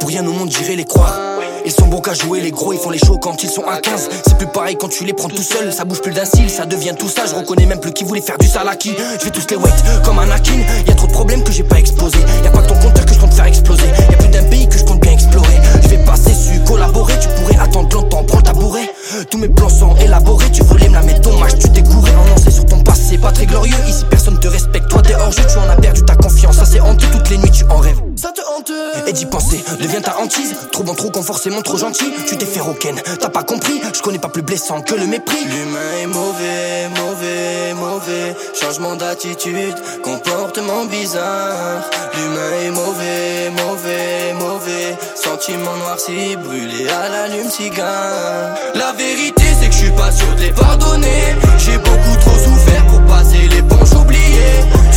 [0.00, 1.31] Pour rien au monde, j'irai les croire.
[1.64, 3.78] Ils sont bons qu'à jouer, les gros, ils font les shows quand ils sont à
[3.78, 4.08] 15.
[4.26, 6.66] C'est plus pareil quand tu les prends tout seul, ça bouge plus d'un cil, ça
[6.66, 7.22] devient tout ça.
[7.26, 8.92] Je reconnais même plus qui voulait faire du salaki.
[9.20, 9.70] Je vais tous les wait
[10.04, 10.58] comme un Akin.
[10.86, 12.18] Y a trop de problèmes que j'ai pas explosé.
[12.42, 13.86] Y a pas que ton compteur que je compte faire exploser.
[14.10, 15.56] Y a plus d'un pays que je compte bien explorer.
[15.82, 18.90] Je vais passer su collaborer, tu pourrais attendre longtemps, prends le tabouret.
[19.30, 22.50] Tous mes plans sont élaborés, tu voulais me la mettre dommage, tu t'es couré en
[22.50, 23.18] sur ton passé.
[23.18, 24.88] Pas très glorieux, ici personne te respecte.
[24.88, 26.56] Toi t'es hors jeu, tu en as perdu ta confiance.
[26.56, 28.11] Ça c'est honteux, toutes les nuits tu en rêves.
[28.22, 28.70] Ça te hante
[29.08, 30.54] Et d'y penser devient ta hantise.
[30.70, 32.04] Trop bon, trop con, forcément trop gentil.
[32.28, 33.80] Tu t'es fait rocken, t'as pas compris.
[33.92, 35.44] Je connais pas plus blessant que le mépris.
[35.44, 38.36] L'humain est mauvais, mauvais, mauvais.
[38.54, 41.82] Changement d'attitude, comportement bizarre.
[42.14, 44.96] L'humain est mauvais, mauvais, mauvais.
[45.16, 48.54] Sentiment noirci, brûlé à l'allume-cigare.
[48.76, 51.34] La vérité, c'est que je suis pas sûr de les pardonner.
[51.58, 54.91] J'ai beaucoup trop souffert pour passer les ponches oubliées.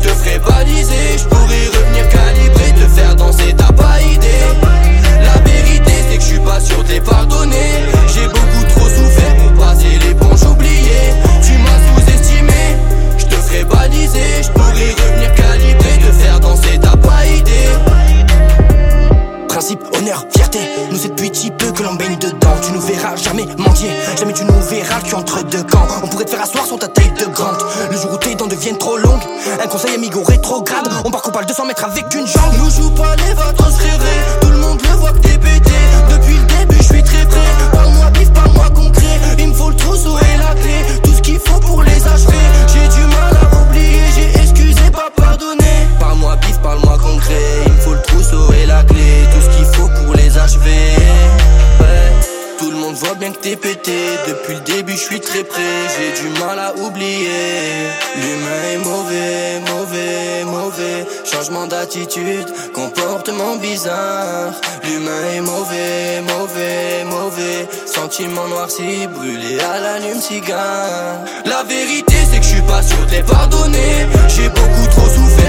[0.00, 1.18] Je te ferai baliser.
[1.18, 4.46] Je pourrais revenir calibrer, te faire danser, t'as pas idée.
[5.22, 7.82] La vérité, c'est que je suis pas sûr de les pardonner.
[8.06, 11.14] J'ai beaucoup trop souffert pour passer les ponches oubliées.
[11.42, 12.76] Tu m'as sous-estimé,
[13.18, 14.42] je te ferai baliser.
[14.42, 17.87] Je pourrais revenir calibrer, te faire danser, t'as pas idée.
[19.58, 22.54] Principe, honneur, fierté, nous c'est depuis si peu que l'on baigne dedans.
[22.62, 25.84] Tu nous verras jamais mendier, jamais tu nous verras que entre deux camps.
[26.00, 27.56] On pourrait te faire asseoir sur ta taille de grande.
[27.90, 29.24] Le jour où tes dents deviennent trop longues,
[29.60, 30.88] un conseil amigo rétrograde.
[31.04, 32.54] On part qu'on parle 200 mètres avec une jambe.
[32.56, 35.72] Nous joue pas les vacances rêvées, tout le monde le voit que t'es pété.
[36.08, 37.40] Depuis le début, je suis très prêt.
[37.72, 39.18] Parle-moi bif, parle-moi concret.
[39.40, 42.38] Il me faut le trousseau et la clé, tout ce qu'il faut pour les achever.
[42.68, 43.07] J'ai du
[46.62, 47.34] Parle-moi concret.
[47.66, 50.96] Il me faut le trousseau et la clé, tout ce qu'il faut pour les achever.
[51.80, 52.12] Ouais.
[52.58, 53.96] Tout le monde voit bien que t'es pété.
[54.26, 55.62] Depuis le début, je suis très près.
[55.96, 57.86] J'ai du mal à oublier.
[58.16, 61.06] L'humain est mauvais, mauvais, mauvais.
[61.24, 64.52] Changement d'attitude, comportement bizarre.
[64.82, 67.68] L'humain est mauvais, mauvais, mauvais.
[67.86, 71.20] Sentiment noirci, brûlé à l'allume-cigare.
[71.44, 74.06] La vérité, c'est que je suis pas sûr de les pardonner.
[74.28, 75.07] J'ai beaucoup trop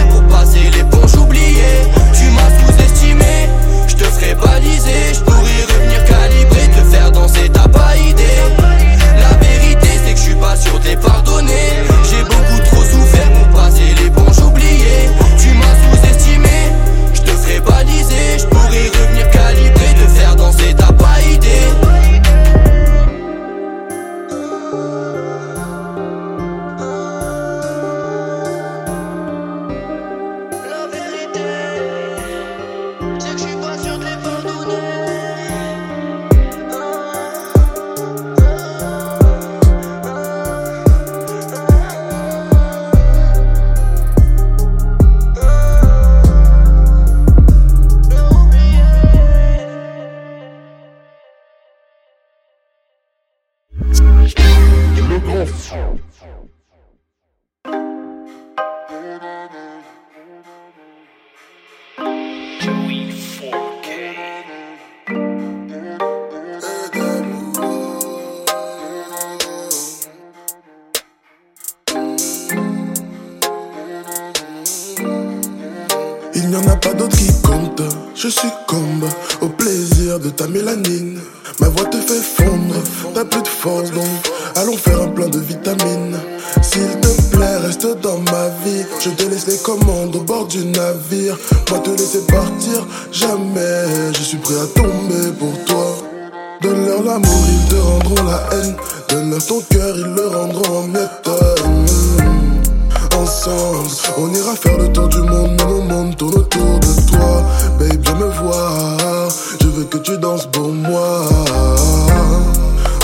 [0.10, 3.50] pour passer l'éponge oubliée Tu m'as sous-estimé,
[3.88, 8.24] je te ferai baliser, je pourrais revenir calibré, te faire danser, t'as pas idée.
[9.20, 11.70] La vérité c'est que je suis pas sûr de les pardonner.
[12.10, 15.10] J'ai beaucoup trop souffert pour passer l'éponge oubliée.
[15.38, 16.74] Tu m'as sous-estimé,
[17.14, 21.09] je te ferai baliser, je pourrais revenir calibré, te faire danser, t'as pas
[81.80, 82.76] Ma voix te fait fondre,
[83.14, 84.04] t'as plus de force donc
[84.56, 86.18] allons faire un plein de vitamines.
[86.62, 88.84] S'il te plaît, reste dans ma vie.
[89.00, 91.38] Je te laisse les commandes au bord du navire.
[91.70, 94.14] Moi te laisser partir, jamais.
[94.14, 95.98] Je suis prêt à tomber pour toi.
[96.62, 98.76] Donne-leur l'amour, ils te rendront la haine.
[99.08, 101.30] Donne-leur ton cœur, ils le rendront en miettes.
[103.18, 107.44] Ensemble, on ira faire le tour du monde, mais mon monde tourne autour de toi.
[107.80, 109.09] Babe, viens me voir.
[109.80, 111.22] Veux que tu danses pour moi.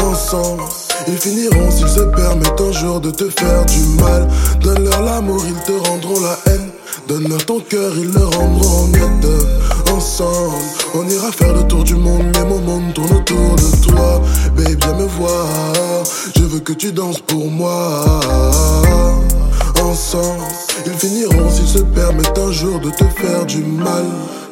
[0.03, 0.63] Ensemble.
[1.07, 4.27] Ils finiront s'ils se permettent un jour de te faire du mal.
[4.59, 6.69] Donne-leur l'amour, ils te rendront la haine.
[7.07, 9.93] Donne-leur ton cœur, ils le rendront en miettes.
[9.95, 14.21] Ensemble, on ira faire le tour du monde, mais mon monde tourne autour de toi.
[14.57, 15.47] Babe, viens me voir.
[16.35, 18.03] Je veux que tu danses pour moi.
[19.81, 20.43] Ensemble,
[20.85, 24.03] ils finiront s'ils se permettent un jour de te faire du mal.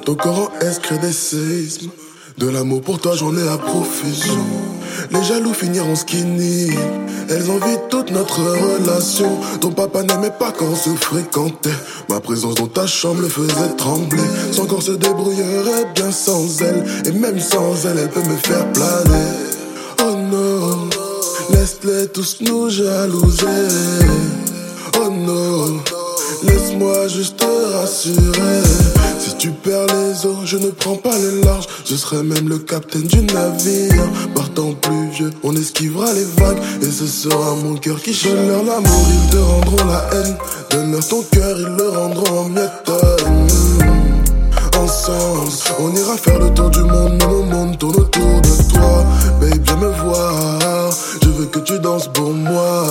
[0.05, 1.89] Ton corps en crée des séismes.
[2.37, 4.45] De l'amour pour toi, j'en ai à profusion.
[5.11, 6.71] Les jaloux finiront skinny.
[7.29, 9.29] Elles envient toute notre relation.
[9.61, 11.69] Ton papa n'aimait pas quand on se fréquentait.
[12.09, 14.23] Ma présence dans ta chambre le faisait trembler.
[14.51, 16.83] Son corps se débrouillerait bien sans elle.
[17.05, 19.29] Et même sans elle, elle peut me faire planer.
[20.01, 20.89] Oh non,
[21.51, 23.45] laisse-les tous nous jalouser.
[24.99, 25.79] Oh non,
[26.43, 29.02] laisse-moi juste te rassurer.
[29.19, 31.67] Si tu perds les eaux, je ne prends pas les larges.
[31.85, 34.09] Je serai même le capitaine du navire.
[34.35, 36.59] Partant plus vieux, on esquivera les vagues.
[36.81, 38.33] Et ce sera mon cœur qui chante.
[38.35, 40.35] Donne-leur l'amour, ils te rendront la haine.
[40.71, 42.91] Donne-leur ton cœur, ils le rendront en miettes.
[44.77, 45.49] Ensemble,
[45.79, 49.05] on ira faire le tour du monde, mais mon monde tourne autour de toi.
[49.39, 50.91] Babe, viens me voir.
[51.21, 52.87] Je veux que tu danses pour moi.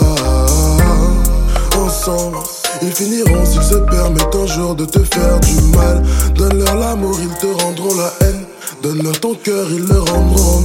[1.76, 2.38] Ensemble.
[2.82, 6.02] Ils finiront s'ils se permettent un jour de te faire du mal.
[6.34, 8.44] Donne-leur l'amour, ils te rendront la haine.
[8.82, 10.62] Donne-leur ton cœur, ils le rendront en.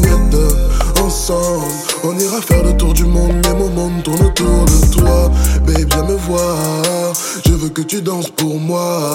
[1.04, 1.72] Ensemble,
[2.04, 5.32] on ira faire le tour du monde, mais mon monde tourne autour de toi.
[5.66, 6.58] Babe, viens me voir.
[7.46, 9.14] Je veux que tu danses pour moi.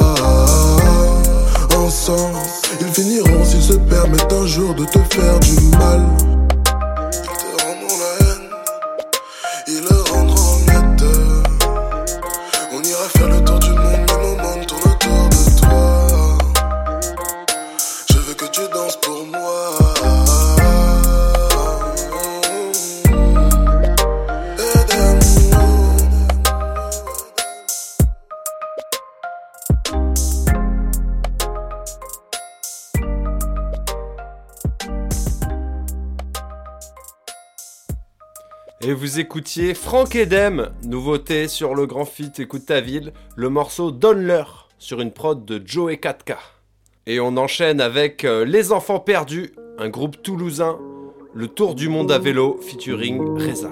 [1.77, 2.39] Ensemble,
[2.81, 6.01] ils finiront s'ils se permettent un jour de te faire du mal.
[38.93, 43.91] Et vous écoutiez Franck Edem, nouveauté sur le grand fit Écoute ta ville, le morceau
[43.91, 46.37] Donne-leur sur une prod de Joe et 4K.
[47.07, 50.79] Et on enchaîne avec euh, Les Enfants Perdus, un groupe toulousain,
[51.33, 53.71] le Tour du Monde à vélo featuring Reza.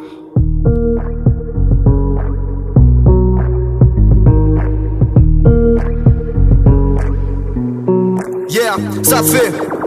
[8.49, 9.80] Yeah, ça fait.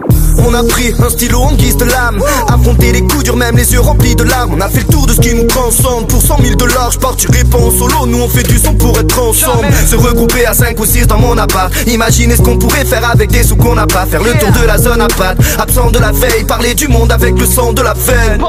[0.45, 3.71] On a pris un stylo en guise de lame Affronter les coups durs, même les
[3.73, 4.53] yeux remplis de larmes.
[4.55, 6.07] On a fait le tour de ce qui nous transcende.
[6.07, 8.05] Pour 100 000 dollars, je partirai pas en solo.
[8.05, 9.67] Nous on fait du son pour être ensemble.
[9.87, 11.73] Se regrouper à 5 ou 6 dans mon appart.
[11.87, 14.05] Imaginez ce qu'on pourrait faire avec des sous qu'on n'a pas.
[14.05, 17.11] Faire le tour de la zone à pattes Absent de la veille, parler du monde
[17.11, 18.41] avec le sang de la veine.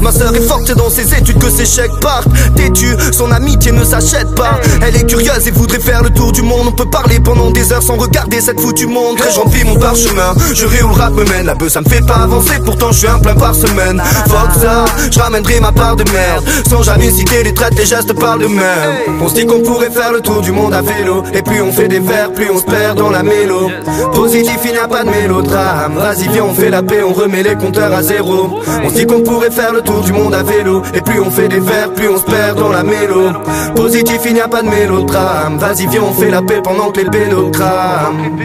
[0.00, 2.28] Ma sœur est forte dans ses études que ses chèques partent.
[2.56, 4.60] Têtue, son amitié ne s'achète pas.
[4.82, 6.68] Elle est curieuse et voudrait faire le tour du monde.
[6.68, 9.26] On peut parler pendant des heures sans regarder cette foutue montre.
[9.26, 11.46] Et j'envie mon parchemin, je où rap me mène.
[11.46, 14.00] La bœuf ça me fait pas avancer, pourtant je suis un plein par semaine.
[14.28, 16.44] Fuck ça, je ramènerai ma part de merde.
[16.68, 19.90] Sans jamais citer les traites, les gestes parlent de même On se dit qu'on pourrait
[19.90, 21.22] faire le tour du monde à vélo.
[21.32, 23.70] Et plus on fait des vers, plus on se perd dans la mélo.
[24.14, 25.94] Positif, il n'y a pas de mélodrame.
[25.96, 28.60] Vas-y viens on fait la paix, on remet les compteurs à zéro.
[28.84, 30.82] On se dit qu'on pourrait faire le tour du monde à vélo.
[30.94, 33.30] Et plus on fait des vers, plus on se perd dans la mélo.
[33.76, 35.58] Positif, il n'y a pas de mélodrame.
[35.58, 38.36] Vas-y viens on fait la paix pendant que les bédos crament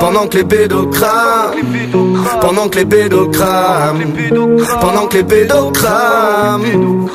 [0.00, 1.75] Pendant que les bédos crament
[2.40, 4.12] pendant que les bédos crament
[4.80, 7.08] Pendant que les bédos crament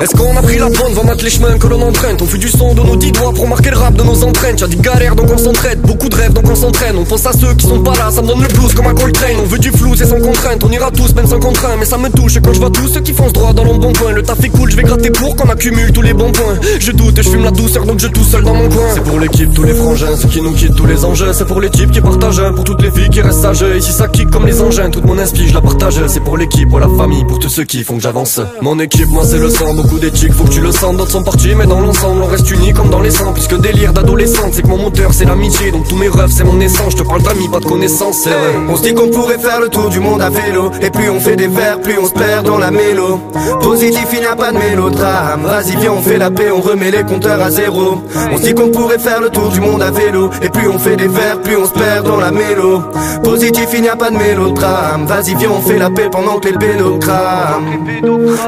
[0.00, 2.38] Est-ce qu'on a pris la bonne, va mettre les chemins que l'on emprunte On fait
[2.38, 4.76] du son de nos dix doigts pour marquer le rap de nos empreintes Y'a des
[4.76, 6.96] galères donc on s'entraide, beaucoup de rêves donc on s'entraîne.
[6.96, 8.94] On pense à ceux qui sont pas là, ça me donne le blues comme un
[8.94, 9.36] Coltrane.
[9.42, 11.76] On veut du flou, c'est sans contrainte, on ira tous même sans contraint.
[11.78, 13.92] Mais ça me touche quand je vois tous ceux qui foncent droit dans le bon
[13.92, 16.54] coin Le taf est cool, je vais gratter pour qu'on accumule tous les bons points.
[16.78, 18.86] Je doute et je fume la douceur donc je tout seul dans mon coin.
[18.94, 21.60] C'est pour l'équipe, tous les frangins, ceux qui nous quittent, tous les enjeux C'est pour
[21.60, 23.64] les types qui partagent, pour toutes les filles qui restent sages.
[23.76, 26.00] Ici ça kick comme les engins, toute mon inspi je la partage.
[26.06, 28.40] C'est pour l'équipe, pour la famille, pour tous ceux qui font que j'avance.
[28.60, 30.96] Mon équipe, moi c'est le beaucoup d'éthiques, faut que tu le sens.
[30.96, 33.32] D'autres sont partis, mais dans l'ensemble, on reste unis comme dans les sangs.
[33.32, 35.70] Puisque délire d'adolescente, c'est que mon moteur, c'est l'amitié.
[35.70, 36.92] Donc tous mes rêves, c'est mon essence.
[36.92, 38.28] Je te parle d'amis, pas de connaissances.
[38.68, 41.20] On se dit qu'on pourrait faire le tour du monde à vélo Et plus on
[41.20, 43.20] fait des vers, plus on se perd dans la mélo
[43.62, 46.90] Positif, il n'y a pas de mélodrame Vas-y viens on fait la paix, on remet
[46.90, 49.90] les compteurs à zéro On se dit qu'on pourrait faire le tour du monde à
[49.90, 52.82] vélo Et plus on fait des vers, plus on se perd dans la mélo
[53.22, 56.48] Positif, il n'y a pas de mélodrame Vas-y viens on fait la paix pendant que
[56.48, 57.84] les crament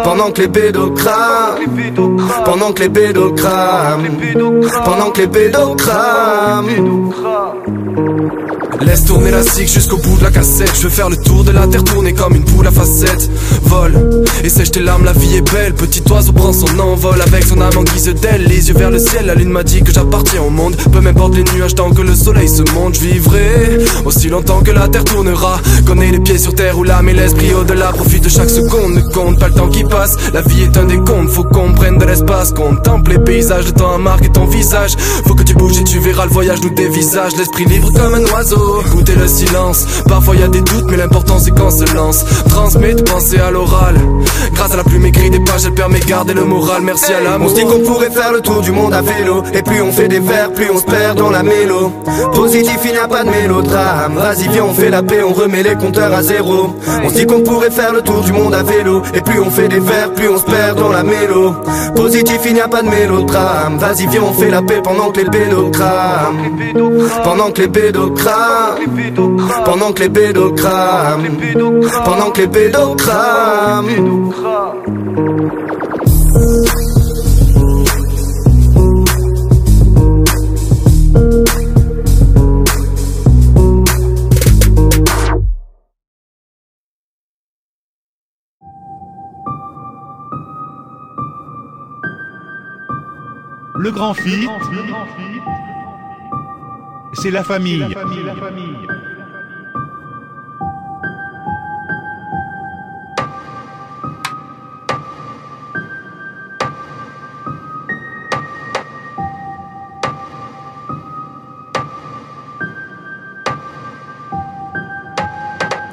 [0.05, 1.95] Pendant que les bédos crament
[2.45, 4.19] Pendant que les bédos crament
[4.85, 7.60] Pendant que les bédos crament
[8.83, 10.73] Laisse tourner la cig jusqu'au bout de la cassette.
[10.75, 13.31] Je veux faire le tour de la terre tourner comme une poule à facettes.
[13.63, 15.75] Vol et sèche tes larmes, la vie est belle.
[15.75, 18.45] Petit oiseau prend son envol avec son âme en guise d'aile.
[18.47, 20.77] Les yeux vers le ciel, la lune m'a dit que j'appartiens au monde.
[20.91, 22.95] Peu m'importe les nuages tant que le soleil se monte.
[22.95, 25.61] Je vivrai aussi longtemps que la terre tournera.
[25.87, 27.93] Connais les pieds sur terre ou l'âme et l'esprit au-delà.
[27.93, 30.17] Profite de chaque seconde, ne compte pas le temps qui passe.
[30.33, 32.53] La vie est un décompte, faut qu'on prenne de l'espace.
[32.53, 34.93] Contemple les paysages, le temps a marqué ton visage.
[35.27, 37.37] Faut que tu bouges et tu verras le voyage nous dévisage.
[37.37, 38.70] L'esprit libre comme un oiseau.
[38.87, 42.25] Écoutez le silence, parfois y a des doutes, mais l'important c'est qu'on se lance.
[42.49, 43.95] Transmets tes pensées à l'oral.
[44.55, 46.83] Grâce à la plume écrite des pages, elle permet de garder le moral.
[46.83, 47.47] Merci à l'amour.
[47.47, 49.43] On se dit qu'on pourrait faire le tour du monde à vélo.
[49.53, 51.93] Et plus on fait des vers, plus on se perd dans la mélo.
[52.35, 54.17] Positif, il n'y a pas de mélodrame.
[54.17, 56.75] Vas-y viens on fait la paix, on remet les compteurs à zéro.
[57.03, 59.03] On se dit qu'on pourrait faire le tour du monde à vélo.
[59.15, 61.55] Et plus on fait des vers, plus on se perd dans la mélo.
[61.97, 63.79] Positif, il n'y a pas de mélodrame.
[63.79, 66.59] Vas-y viens on fait la paix pendant que les bédos crament
[67.25, 68.11] Pendant que les bédos
[68.61, 71.39] crament Pendant que les bédos crament
[72.05, 72.49] Pendant que les
[72.97, 74.31] crament
[93.83, 94.47] Le grand fit,
[97.13, 97.87] c'est la famille.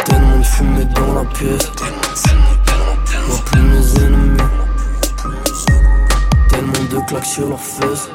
[0.05, 1.71] Tellement de fumée dans la pièce.
[3.27, 4.37] Vois plus mes ennemis.
[6.49, 8.09] Tellement de claques sur leurs fesses.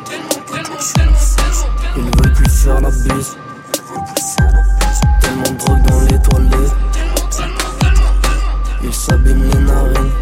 [2.63, 3.37] Faire la bise.
[5.21, 6.77] Tellement de drogue dans les toilettes.
[8.85, 10.13] Ils s'abîment les narines.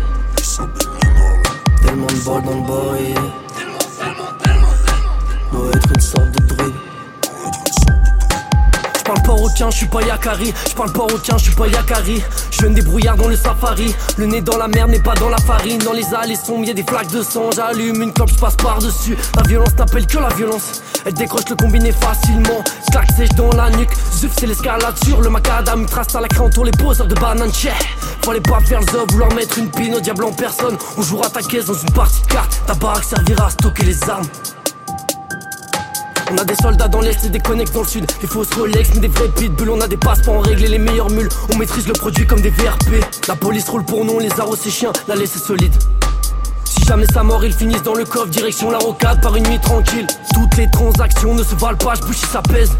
[1.83, 3.15] Tellement de balles dans le barillet.
[5.53, 6.75] Doit être une sorte de druide.
[8.97, 10.55] J'parle pas requin, j'suis pas Yakari.
[10.67, 12.23] J'parle pas requin, j'suis pas Yakari.
[12.53, 13.95] Je viens des brouillards dans le safari.
[14.17, 15.79] Le nez dans la mer n'est pas dans la farine.
[15.79, 17.51] Dans les allées sombres, y'a des flaques de sang.
[17.55, 19.15] J'allume une clope, j'passe par-dessus.
[19.37, 20.83] La violence n'appelle que la violence.
[21.07, 22.63] Elle décroche le combiné facilement.
[22.91, 23.91] Claque sèche dans la nuque.
[24.13, 25.87] Zuf, c'est l'escalade sur le macadam.
[25.87, 27.53] Trace à la craie entoure les poseurs de bananes.
[27.53, 27.71] Tchè.
[28.25, 30.77] Fallait pas faire le vouloir mettre une pine au diable en personne.
[30.99, 32.67] On jouera ta caisse dans une partie de.
[32.67, 34.27] Ta baraque servira à stocker les armes.
[36.33, 38.07] On a des soldats dans l'est et des dans le sud.
[38.21, 39.71] Des fausses Rolex, mais des vrais pitbulls.
[39.71, 41.29] On a des passeports, on règle les meilleures mules.
[41.53, 43.05] On maîtrise le produit comme des VRP.
[43.27, 44.93] La police roule pour nous, on les arrose ces chiens.
[45.09, 45.75] La laisse est solide.
[46.91, 50.09] Jamais ça mort, ils finissent dans le coffre, direction la rocade par une nuit tranquille.
[50.35, 52.73] Toutes les transactions ne se valent pas, je si ça pèse.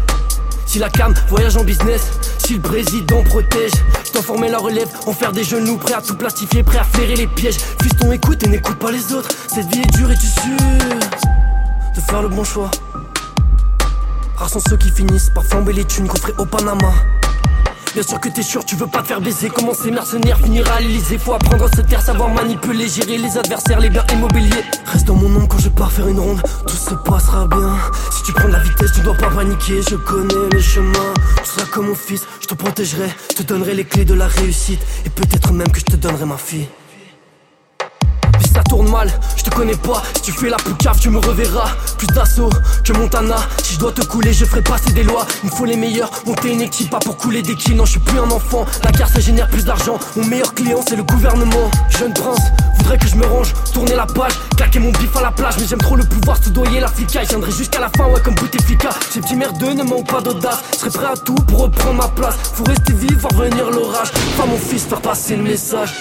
[0.65, 2.01] Si la cam voyage en business,
[2.39, 3.71] si le président protège,
[4.03, 6.83] je t'en former la relève, en faire des genoux, prêt à tout plastifier, prêt à
[6.83, 7.55] flairer les pièges.
[7.81, 9.29] Fiston écoute et n'écoute pas les autres.
[9.47, 10.57] Cette vie est dure et tu sûr
[11.95, 12.69] de faire le bon choix.
[14.35, 16.91] Rares sont ceux qui finissent par flamber les thunes coffrées au Panama.
[17.93, 19.49] Bien sûr que t'es sûr, tu veux pas te faire baiser.
[19.49, 23.37] Comment ces mercenaires finira à l'Elysée Faut apprendre à se taire, savoir manipuler, gérer les
[23.37, 24.63] adversaires, les biens immobiliers.
[24.85, 27.77] Reste dans mon ombre quand je pars faire une ronde, tout se passera bien.
[28.11, 29.81] Si tu prends de la vitesse, tu dois pas paniquer.
[29.89, 31.13] Je connais les chemins,
[31.43, 32.25] tu seras comme mon fils.
[32.39, 34.79] Je te protégerai, te donnerai les clés de la réussite.
[35.05, 36.67] Et peut-être même que je te donnerai ma fille.
[39.37, 40.03] Je te connais pas.
[40.15, 41.69] Si tu fais la poucave, tu me reverras.
[41.97, 42.49] Plus d'assaut
[42.83, 43.37] que Montana.
[43.63, 45.25] Si je dois te couler, je ferai passer des lois.
[45.43, 47.75] Il me faut les meilleurs, monter une équipe, pas pour couler des kills.
[47.75, 48.65] Non, je suis plus un enfant.
[48.83, 49.97] La guerre, ça génère plus d'argent.
[50.17, 51.71] Mon meilleur client, c'est le gouvernement.
[51.89, 52.41] Jeune prince,
[52.77, 55.55] voudrais que je me range, tourner la page, claquer mon bif à la plage.
[55.59, 57.25] Mais j'aime trop le pouvoir, soudoyer la flicaille.
[57.25, 58.89] Je viendrai jusqu'à la fin, ouais, comme Bouteflika.
[59.09, 60.59] Ces petits merdeux ne manquent pas d'audace.
[60.73, 62.35] Je serai prêt à tout pour reprendre ma place.
[62.55, 64.11] Faut rester vivre, voir venir l'orage.
[64.37, 65.93] Pas mon fils, faire passer le message.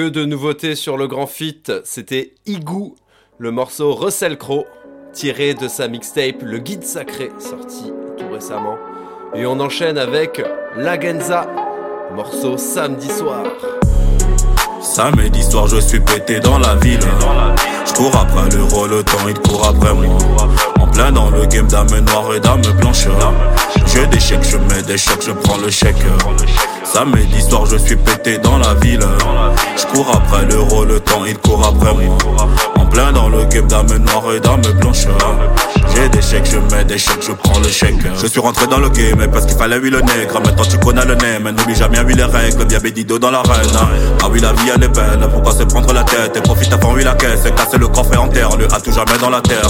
[0.00, 2.96] Que de nouveautés sur le grand fit, c'était Igou,
[3.36, 4.64] le morceau Russell Crowe,
[5.12, 8.78] tiré de sa mixtape Le Guide Sacré, sorti tout récemment.
[9.34, 10.42] Et on enchaîne avec
[10.74, 11.46] Lagenza,
[12.14, 13.44] morceau samedi soir.
[14.80, 17.00] Samedi soir, je suis pété dans la ville.
[18.00, 20.16] Cours après le rôle, le temps il court après moi.
[20.80, 23.06] En plein dans le game dame noire et dame blanche.
[23.92, 26.02] J'ai des chèques, je mets des chèques, je prends le chèque.
[26.82, 29.04] Samedi soir, je suis pété dans la ville.
[29.76, 32.16] Je cours après l'euro, le temps il court après moi.
[32.90, 35.06] Plein dans le game dame noire et dame blanche.
[35.94, 37.96] J'ai des chèques, je mets des chèques, je prends le chèque.
[38.20, 40.40] Je suis rentré dans le game parce qu'il fallait huile le nègre.
[40.40, 42.64] Maintenant tu connais le nez, mais n'oublie jamais oui les règles.
[42.64, 43.76] Bien bédido dans l'arène.
[44.22, 46.92] Ah oui, la vie elle est belle, pourquoi se prendre la tête et profite avant
[46.94, 49.30] oui la caisse et casser le coffre et en terre, le a tout jamais dans
[49.30, 49.68] la terre.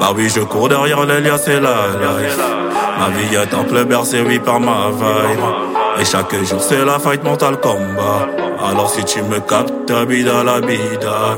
[0.00, 2.38] Bah oui, je cours derrière les liens, c'est la life.
[2.98, 6.00] Ma vie est en plein bercé, oui, par ma vibe.
[6.00, 8.28] Et chaque jour c'est la fight mentale combat.
[8.64, 11.36] Alors si tu me captes, bida la bida.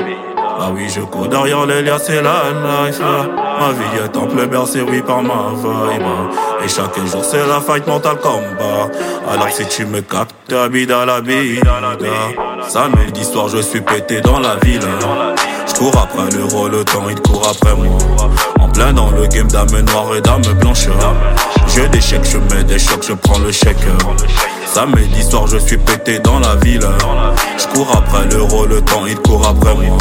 [0.60, 3.00] Bah oui, je cours derrière les liens, c'est la life.
[3.00, 6.02] Ma vie est en plein bercé, oui, par ma vibe.
[6.62, 8.90] Et chaque jour c'est la fight mentale combat.
[9.26, 11.80] Alors si tu me captes, bida la bida.
[12.68, 14.82] Samedi soir, je suis pété dans la ville.
[15.66, 17.96] Je cours après le rôle, le temps il court après moi.
[18.74, 20.86] Plein dans le game dame noire et dame blanche.
[21.74, 23.76] J'ai des chèques, je mets des chocs, je prends le chèque.
[24.66, 26.86] Samedi soir, je suis pété dans la ville.
[27.58, 29.98] Je cours après le rôle, le temps il court après moi.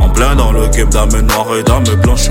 [0.00, 2.28] En plein dans le game dame noire et dame blanche.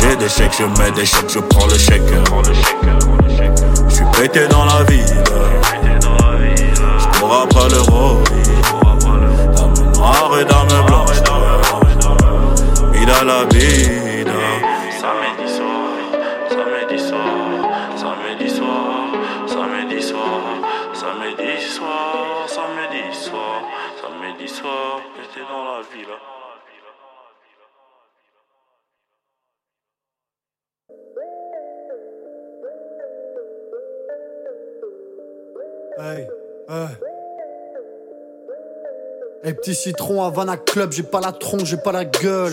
[0.00, 2.02] J'ai des chèques, je mets des chocs, je prends le chèque.
[3.88, 5.04] Je suis pété dans la ville.
[6.00, 8.24] Je cours après le rôle.
[9.54, 11.16] Dame noire et dame blanche.
[12.92, 14.05] Vida la vida.
[25.94, 26.18] La.
[35.98, 36.28] Hey,
[36.68, 36.88] hey.
[39.42, 42.52] Hey, petit citron à Vanna Club, j'ai pas la tronche, j'ai pas la gueule.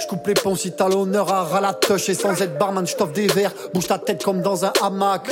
[0.00, 3.12] Je coupe les ponts si t'as l'honneur à ralatoche et sans être barman, je t'offre
[3.12, 3.52] des verres.
[3.74, 5.28] Bouge ta tête comme dans un hamac.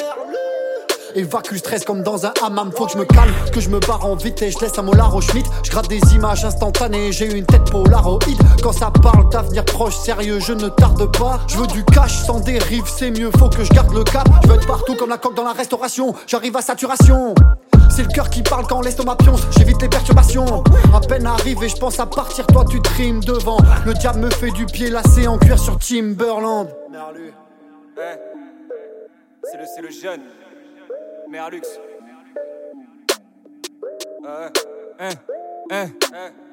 [1.15, 4.07] Évacue stress comme dans un hammam, faut que je me calme, que je me barre
[4.07, 7.45] en vitesse, je laisse un molar au Schmitt, je gratte des images instantanées, j'ai une
[7.45, 8.41] tête polaroïde.
[8.63, 11.41] Quand ça parle d'avenir proche, sérieux, je ne tarde pas.
[11.49, 14.29] Je veux du cash sans dérive, c'est mieux, faut que je garde le cap.
[14.43, 17.35] Je veux être partout comme la coque dans la restauration, j'arrive à saturation.
[17.91, 20.63] C'est le cœur qui parle quand l'estomac pionce, j'évite les perturbations.
[20.95, 23.59] À peine arrivé, je pense à partir, toi tu trimes devant.
[23.85, 26.69] Le diable me fait du pied lacé en cuir sur Timberland.
[26.91, 27.33] Merlu.
[27.97, 30.21] Le, c'est le jeune.
[31.31, 31.63] Merlux.
[34.21, 34.53] Ouais.
[34.99, 35.15] Eh.
[35.71, 36.50] Eh.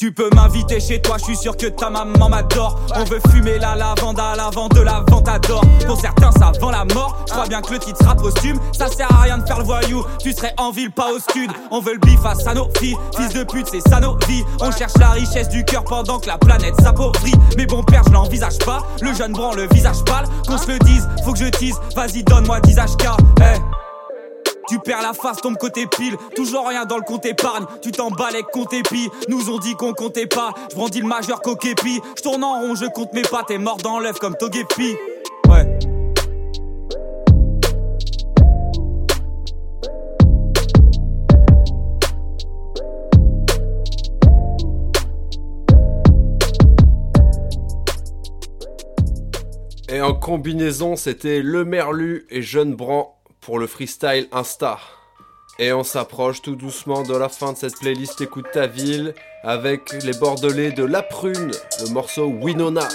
[0.00, 2.80] Tu peux m'inviter chez toi, je suis sûr que ta maman m'adore.
[2.96, 5.60] On veut fumer la lavande à l'avant de la ventador.
[5.86, 7.22] Pour certains, ça vend la mort.
[7.26, 8.58] Je crois bien que le titre sera posthume.
[8.72, 10.02] Ça sert à rien de faire le voyou.
[10.18, 11.50] Tu serais en ville, pas au stud.
[11.70, 12.34] On veut le bif à
[12.78, 12.96] filles.
[13.14, 13.86] Fils de pute, c'est
[14.26, 14.42] vies.
[14.60, 17.34] On cherche la richesse du cœur pendant que la planète s'appauvrit.
[17.58, 18.82] Mais bon, père, je l'envisage pas.
[19.02, 20.24] Le jeune branle le visage pâle.
[20.48, 21.78] Qu'on se le dise, faut que je tease.
[21.94, 23.04] Vas-y, donne-moi 10 HK.
[23.42, 23.89] Eh.
[24.70, 26.16] Tu perds la face, tombe côté pile.
[26.36, 27.64] Toujours rien dans le compte épargne.
[27.82, 29.08] Tu t'emballes avec compte épi.
[29.28, 30.54] Nous ont dit qu'on comptait pas.
[30.70, 32.00] Je brandis le majeur coquépi.
[32.16, 33.42] Je tourne en rond, je compte mes pas.
[33.42, 34.94] T'es mort dans l'œuf comme Togepi.
[35.48, 35.78] Ouais.
[49.88, 53.19] Et en combinaison, c'était Le Merlu et Jeune Bran
[53.50, 54.78] pour le freestyle Insta.
[55.58, 59.92] Et on s'approche tout doucement de la fin de cette playlist Écoute ta ville avec
[60.04, 62.86] les Bordelais de La Prune, le morceau Winona.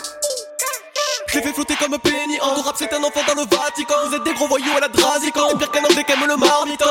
[1.27, 4.23] Je fais flotter comme penny En rap c'est un enfant dans le Vatican Vous êtes
[4.23, 6.85] des gros voyous à la drasican T'es pire qu'un homme qu'aime le marmitant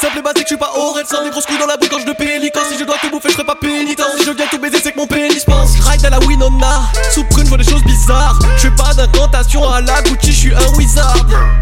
[0.00, 1.90] Simple et basique, je suis pas Aurel Sans des grosses couilles dans la bouche.
[1.90, 4.30] Quand je de pélican Si je dois te bouffer, je serai pas pénitent Si je
[4.30, 5.78] viens tout baiser, c'est que mon pénis pense.
[5.78, 8.38] Ride à la Winona Sous prune, je vois des choses bizarres.
[8.56, 11.16] Je fais pas d'incantation à la Gucci, je suis un wizard.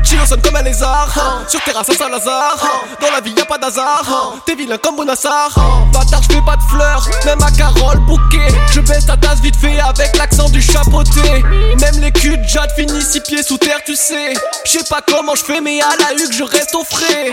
[0.04, 1.42] Chilo sonne comme un lézard.
[1.48, 4.36] Sur terrasse à Saint-Lazare Dans la vie y a pas d'hasard.
[4.46, 5.50] T'es vilain comme Bonassar.
[5.92, 8.54] Bâtard, je fais pas de fleurs Même à Carole bouquet.
[8.72, 11.42] Je baisse ta tasse vite fait avec l'accent du chapeauté.
[11.80, 14.34] Même les culs de Jade finissent six pieds sous terre, tu sais.
[14.64, 17.32] Je sais pas comment je fais mais à la huque je reste au frais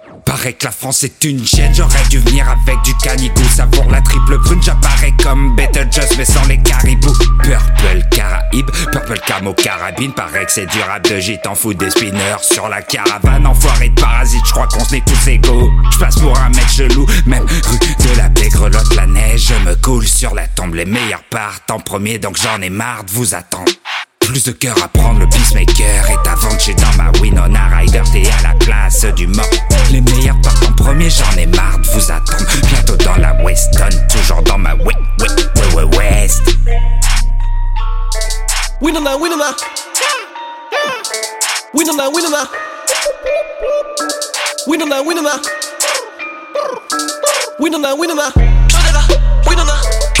[0.25, 4.01] Paraît que la France est une chaîne, j'aurais dû venir avec du canicou Savoure la
[4.01, 7.13] triple prune, j'apparais comme Betelgeuse mais sans les caribous.
[7.43, 10.13] Purple Caraïbe, Purple Camo Carabine.
[10.13, 13.89] Paraît que c'est du rap de gîte, t'en fous des spinners Sur la caravane, enfoiré
[13.89, 17.05] de parasites, je crois qu'on se n'est tous égaux Je passe pour un mec chelou,
[17.25, 20.85] même rue de la baie grelotte la neige Je me coule sur la tombe, les
[20.85, 23.71] meilleurs partent en premier Donc j'en ai marre de vous attendre
[24.31, 28.23] plus de cœur à prendre, le peacemaker est avant chez dans ma Winona Rider, t'es
[28.39, 29.45] à la place du mort.
[29.91, 32.45] Les meilleurs partent en premier, j'en ai marre de vous attendre.
[32.69, 36.41] Bientôt dans la Weston, toujours dans ma oui, oui, oui, oui, West.
[38.81, 39.53] Winona, Winona
[41.73, 42.49] Winona, Winona
[44.65, 45.41] Winona, Winona
[47.59, 48.31] Winona, Winona Winona,
[49.45, 50.20] Winona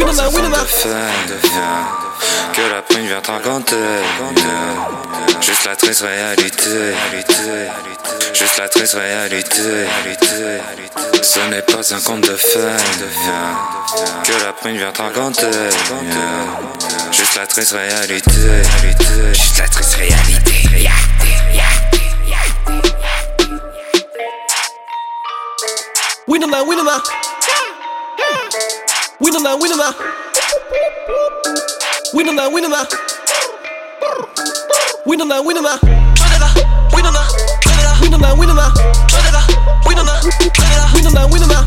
[0.00, 1.84] pas un fond de fin
[2.52, 3.40] Que la prune vient en
[5.40, 6.94] Juste la triste réalité.
[8.32, 9.88] Juste la triste réalité.
[11.22, 12.76] Ce n'est pas un conte de fin
[14.24, 15.10] Que la prune vient en
[17.12, 18.30] Juste la triste réalité.
[19.32, 20.73] Juste la triste réalité
[26.26, 27.00] Winner man, winner man.
[29.20, 29.94] Winner man, winner man.
[32.14, 32.86] Winner man, winner man.
[35.04, 35.78] Winner man, winner man.
[35.82, 36.56] Winner man,
[36.94, 37.28] winner man.
[38.00, 38.72] Winner man, winner man.
[39.84, 40.22] Winner man, winner man.
[40.94, 41.64] Winner man, winner man.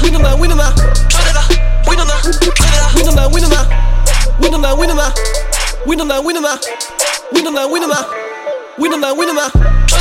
[0.00, 0.72] Winner man, winner man.
[1.12, 2.72] Winner man, winner man.
[2.96, 3.64] Winner man, winner man.
[4.40, 5.12] Winner man, winner man.
[5.86, 6.58] Winner man, winner man.
[7.32, 8.04] Winner man, winner man.
[8.78, 9.50] Winner man, winner man.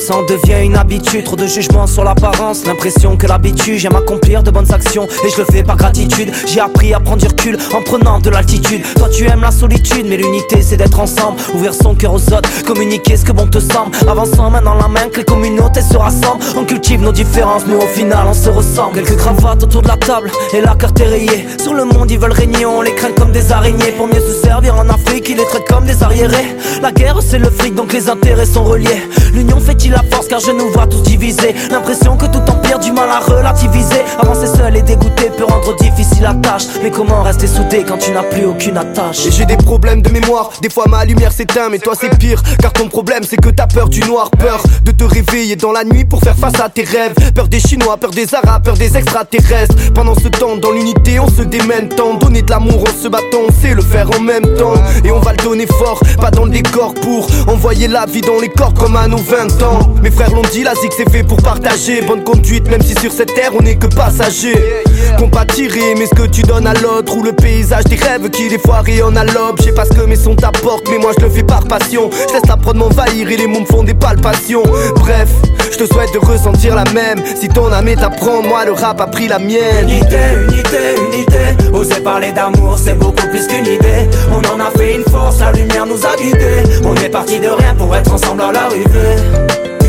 [0.00, 4.42] ça en devient une habitude Trop de jugement sur l'apparence, l'impression que l'habitude J'aime accomplir
[4.42, 5.06] de bonnes actions.
[5.24, 6.30] Et je le fais par gratitude.
[6.46, 8.82] J'ai appris à prendre du recul en prenant de l'altitude.
[8.96, 11.38] Toi tu aimes la solitude mais l'unité c'est d'être ensemble.
[11.54, 13.96] Ouvrir son cœur aux autres, communiquer ce que bon te semble.
[14.08, 16.42] Avançant main dans la main que les communautés se rassemblent.
[16.56, 18.94] On cultive nos différences mais au final on se ressemble.
[18.94, 21.46] Quelques cravates autour de la table et la carte est rayée.
[21.60, 23.92] Sur le monde ils veulent régner, on les craint comme des araignées.
[23.96, 26.56] Pour mieux se servir en Afrique ils les traitent comme des arriérés.
[26.82, 30.40] La guerre c'est le fric donc les intérêts sont reliés L'union fait-il la force car
[30.40, 34.76] je nous vois tous divisés L'impression que tout empire du mal à relativiser Avancer seul
[34.76, 38.44] et dégoûté peut rendre difficile la tâche Mais comment rester soudé quand tu n'as plus
[38.44, 41.94] aucune attache Et j'ai des problèmes de mémoire, des fois ma lumière s'éteint mais toi
[41.98, 42.42] c'est pire.
[42.60, 44.30] Car ton problème c'est que t'as peur du noir.
[44.30, 47.14] Peur de te réveiller dans la nuit pour faire face à tes rêves.
[47.34, 49.92] Peur des chinois, peur des arabes, peur des extraterrestres.
[49.94, 52.14] Pendant ce temps dans l'unité on se démène tant.
[52.14, 54.74] Donner de l'amour en se battant on sait le faire en même temps.
[55.04, 58.40] Et on va le donner fort, pas dans le décor pour Envoyer la vie dans
[58.40, 59.94] les corps comme à nos 20 ans.
[60.02, 62.02] Mes frères l'ont dit, la zig c'est fait pour partager.
[62.02, 64.82] Bonne conduite même si sur cette terre on n'est que passagers.
[65.18, 68.58] Compatiré mais ce que tu donnes à l'autre Ou le paysage des rêves qui des
[68.58, 69.56] fois rayonnent à l'aube.
[69.58, 72.10] Je sais pas ce que mes sons t'apportent mais moi je le fais par passion.
[72.12, 74.62] Je laisse la prod m'envahir et les mots me font des palpations.
[74.96, 75.30] Bref,
[75.72, 77.22] je te souhaite de ressentir la même.
[77.40, 78.00] Si ton âme est
[78.48, 79.88] moi le rap a pris la mienne.
[79.88, 80.16] Unité,
[80.48, 81.72] unité, unité.
[81.72, 84.08] Oser parler d'amour c'est beaucoup plus qu'une idée.
[84.30, 86.62] On en a fait une force, la lumière nous a guidés.
[86.84, 89.09] On est parti de rien pour être ensemble à l'arrivée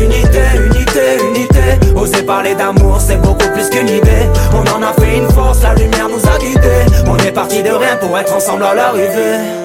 [0.00, 4.26] Unité, unité, unité Oser parler d'amour c'est beaucoup plus qu'une idée.
[4.52, 6.84] On en a fait une force, la lumière nous a guidés.
[7.06, 9.61] On est parti de rien pour être ensemble à l'arrivée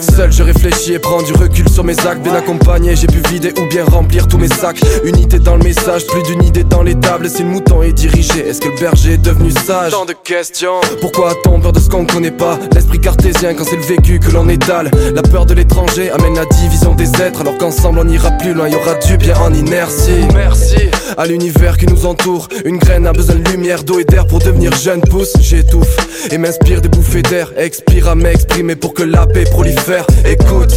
[0.00, 2.22] Seul je réfléchis et prends du recul sur mes actes.
[2.22, 4.80] Bien accompagné j'ai pu vider ou bien remplir tous mes sacs.
[5.04, 7.28] Unité dans le message, plus d'une idée dans les tables.
[7.28, 9.92] Si le mouton est dirigé, est-ce que le berger est devenu sage?
[9.92, 10.80] Tant de questions.
[11.00, 12.58] Pourquoi a-t-on peur de ce qu'on connaît pas?
[12.74, 14.90] L'esprit cartésien quand c'est le vécu que l'on étale.
[15.14, 17.40] La peur de l'étranger amène la division des êtres.
[17.40, 20.26] Alors qu'ensemble on ira plus loin, y aura du bien en inertie.
[20.34, 20.90] Merci.
[21.16, 24.40] À l'univers qui nous entoure Une graine a besoin de lumière, d'eau et d'air pour
[24.40, 25.00] devenir jeune.
[25.00, 27.52] Pousse J'étouffe et m'inspire des bouffées d'air.
[27.56, 29.85] Expire à m'exprimer pour que la paix prolifère
[30.24, 30.74] Écoute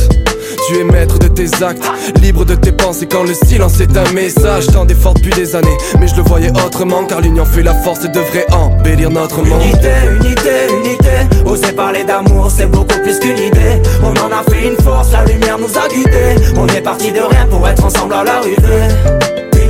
[0.68, 1.84] tu es maître de tes actes,
[2.22, 4.68] libre de tes pensées quand le silence est un message.
[4.68, 8.06] Tant d'efforts depuis des années, mais je le voyais autrement car l'union fait la force
[8.06, 9.62] et devrait embellir notre monde.
[9.64, 9.90] Unité,
[10.20, 10.50] unité,
[10.80, 15.12] unité Oser parler d'amour c'est beaucoup plus qu'une idée On en a fait une force,
[15.12, 18.60] la lumière nous a guidés On est parti de rien pour être ensemble à l'arrivée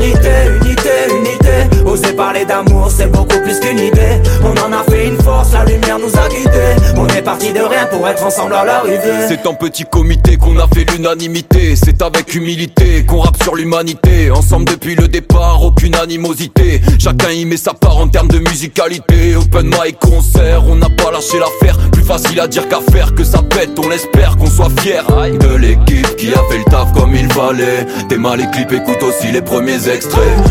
[0.02, 0.30] Unité,
[0.62, 1.86] unité, unité.
[1.86, 4.22] Oser parler d'amour c'est beaucoup plus qu'une idée.
[4.44, 6.76] On en a fait une force, la lumière nous a guidés.
[6.96, 10.58] On est parti de rien pour être ensemble à l'arrivée C'est en petit comité qu'on
[10.60, 11.76] a fait l'unanimité.
[11.76, 14.32] C'est avec humilité qu'on rappe sur l'humanité.
[14.32, 16.82] Ensemble depuis le départ, aucune animosité.
[16.98, 19.36] Chacun y met sa part en termes de musicalité.
[19.36, 21.78] Open mic, concert, on n'a pas lâché l'affaire.
[21.92, 25.06] Plus facile à dire qu'à faire, que ça pète, on espère qu'on soit fier
[25.40, 27.86] De l'équipe qui a fait le taf comme il fallait.
[28.08, 29.89] T'es mal les clips, écoute aussi les premiers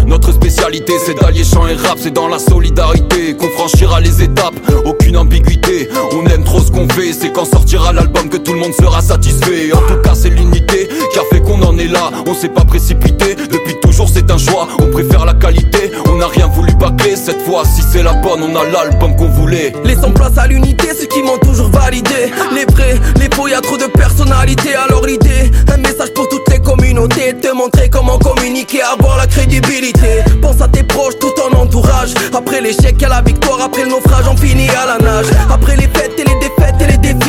[0.08, 4.56] Notre spécialité c'est d'allier chant et rap, c'est dans la solidarité Qu'on franchira les étapes,
[4.84, 8.58] aucune ambiguïté On aime trop ce qu'on fait, c'est quand sortira l'album que tout le
[8.58, 9.72] monde sera satisfait.
[9.72, 12.64] En tout cas c'est l'unité qui a fait qu'on en est là On s'est pas
[12.64, 17.40] précipité, depuis toujours c'est un choix On préfère la qualité, n'a rien voulu bâcler Cette
[17.42, 19.72] fois si c'est la bonne, on a l'album qu'on voulait.
[19.84, 22.32] Laissons place à l'unité, ceux qui m'ont toujours validé.
[22.54, 26.48] Les vrais, les faux, y a trop de personnalité Alors l'idée, un message pour toutes
[26.50, 27.34] les communautés.
[27.40, 30.24] Te montrer comment communiquer, avoir la crédibilité.
[30.42, 32.14] Pense à tes proches, tout ton entourage.
[32.36, 35.88] Après l'échec, y'a la victoire, après le naufrage On finit à la nage, après les
[35.88, 37.27] fêtes et les défaites et les défis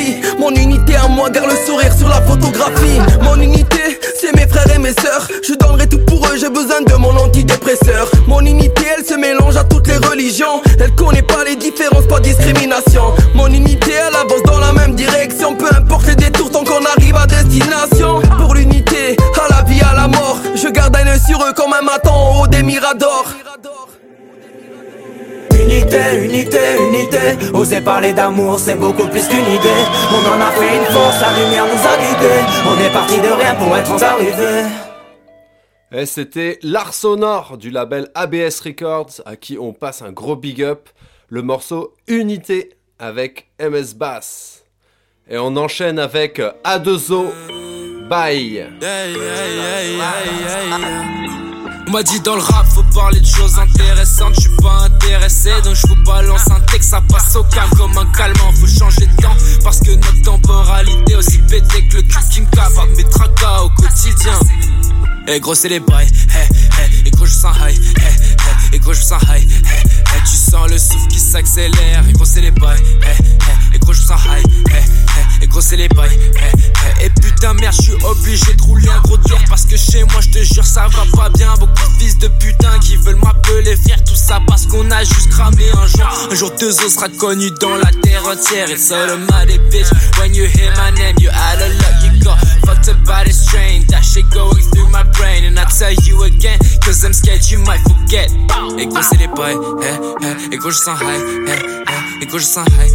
[1.03, 2.99] à moi, garde le sourire sur la photographie.
[3.21, 5.27] Mon unité, c'est mes frères et mes sœurs.
[5.47, 8.09] Je donnerai tout pour eux, j'ai besoin de mon antidépresseur.
[8.27, 10.61] Mon unité, elle se mélange à toutes les religions.
[10.79, 13.03] Elle connaît pas les différences, pas discrimination.
[13.33, 15.55] Mon unité, elle avance dans la même direction.
[15.55, 18.21] Peu importe les détours tant qu'on arrive à destination.
[18.37, 20.39] Pour l'unité, à la vie, à la mort.
[20.55, 23.25] Je garde un œil sur eux comme un matin en haut des miradors
[25.89, 27.51] Unité, unité, unité.
[27.51, 29.83] Oser parler d'amour c'est beaucoup plus qu'une idée.
[30.11, 32.43] On en a fait une force, la lumière nous a guidés.
[32.67, 34.67] On est parti de rien pour être en arrivée
[35.91, 40.61] Et c'était l'art sonore du label ABS Records à qui on passe un gros big
[40.61, 40.89] up,
[41.27, 44.65] le morceau Unité avec MS Bass.
[45.27, 47.31] Et on enchaîne avec A2O
[48.07, 48.67] Bye.
[51.89, 55.49] On m'a dit dans le rap faut parler de choses intéressantes, je suis pas intéressé
[55.63, 59.07] donc je vous balance un texte, ça passe au calme comme un calmant, faut changer
[59.07, 63.69] de temps parce que notre temporalité aussi pété que le casting capable mes tracas au
[63.69, 64.39] quotidien.
[65.27, 68.79] Eh gros c'est les bails, eh eh, et gros je sens high, eh eh, et
[68.79, 72.51] gros je sens high, eh, tu sens le souffle qui s'accélère, et gros c'est les
[72.51, 76.17] bails, eh eh, et gros je sens high, eh eh, et gros c'est les bails,
[76.35, 76.59] eh
[77.01, 80.03] eh, et putain merde je suis obligé de rouler un gros tour parce que chez
[80.03, 83.19] moi je te jure ça va pas bien, beaucoup de fils de putain qui veulent
[83.23, 86.93] m'appeler faire tout ça parce qu'on a juste cramé un jour, un jour deux os
[86.93, 91.15] sera connu dans la terre entière, it's all my bitch, when you hear my name
[91.19, 94.89] you out of luck, you got fucked up by the strain, that shit going through
[94.89, 95.45] my brain.
[95.45, 98.29] And I tell you again, cause I'm scared you might forget.
[98.77, 100.08] Et gros c'est les eh,
[100.51, 102.91] et gros je sens high, eh, eh, et gros je sens high,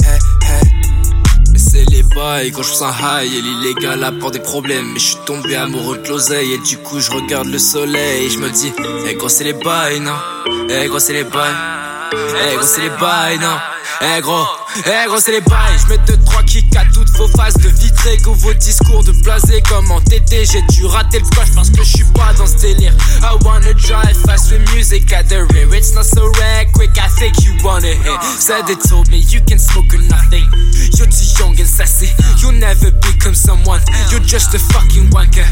[0.00, 1.58] eh.
[1.58, 5.18] c'est les bails quand je sens high et l'illégal apporte des problèmes Mais je suis
[5.26, 6.52] tombé amoureux de l'oseille.
[6.52, 8.26] Et du coup je regarde le soleil.
[8.26, 8.72] Et je me dis
[9.08, 10.16] Eh gros c'est les bails non?
[10.68, 11.54] Eh gros c'est les bails.
[12.12, 13.56] Eh gros c'est les bails non?
[14.02, 14.44] Eh gros
[14.84, 17.70] eh gros c'est les bails, je mets 2-3 kicks à toutes vos phases de
[18.06, 19.60] Que vos discours de blasé.
[19.68, 20.00] Comme en
[20.30, 22.94] J'ai dû rater le coche parce que je suis pas dans ce délire.
[23.20, 25.74] I wanna drive fast with music at the rear.
[25.74, 29.40] It's not so rare, quick I think you wanna hit Said they told me you
[29.40, 30.46] can smoke or nothing.
[30.94, 32.08] You're too young and sassy.
[32.38, 33.80] You'll never become someone.
[34.12, 35.46] You're just a fucking wanker.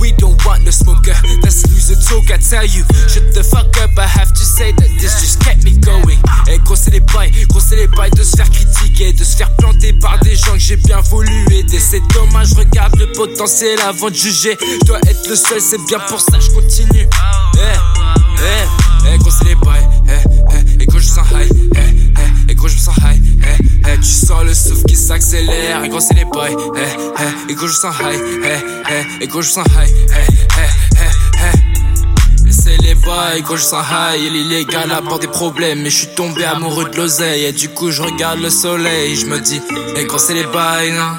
[0.00, 1.14] We don't want no smoker.
[1.42, 2.84] That's loser talk I tell you.
[3.12, 6.16] Shut the fuck up I have to say that this just kept me going.
[6.48, 9.36] Eh gros c'est les bails, gros c'est les bails de se faire critiquer De se
[9.36, 13.78] faire planter par des gens que j'ai bien voulu aider C'est dommage, regarde le potentiel
[13.80, 14.56] avant de juger.
[14.60, 17.08] Je dois être le seul, c'est bien pour ça je continue.
[17.56, 17.60] Eh,
[18.38, 20.12] eh, eh gros c'est les bails Eh,
[20.78, 23.90] eh, et gros je sens high Eh, eh, et gros je me sens high Eh,
[23.90, 26.78] eh, tu sens le souffle qui s'accélère Et gros c'est les bails Eh,
[27.48, 28.46] eh, et gros je sens high Eh,
[28.92, 30.97] eh, et gros je sens high eh, eh
[32.50, 35.82] c'est les bails quand je high et l'illégal apporte des problèmes.
[35.82, 39.16] Mais je suis tombé amoureux de l'oseille et du coup je regarde le soleil.
[39.16, 39.60] Je me dis,
[39.96, 41.12] eh gros c'est les bails non?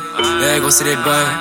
[0.44, 1.36] Eh gros c'est les bails.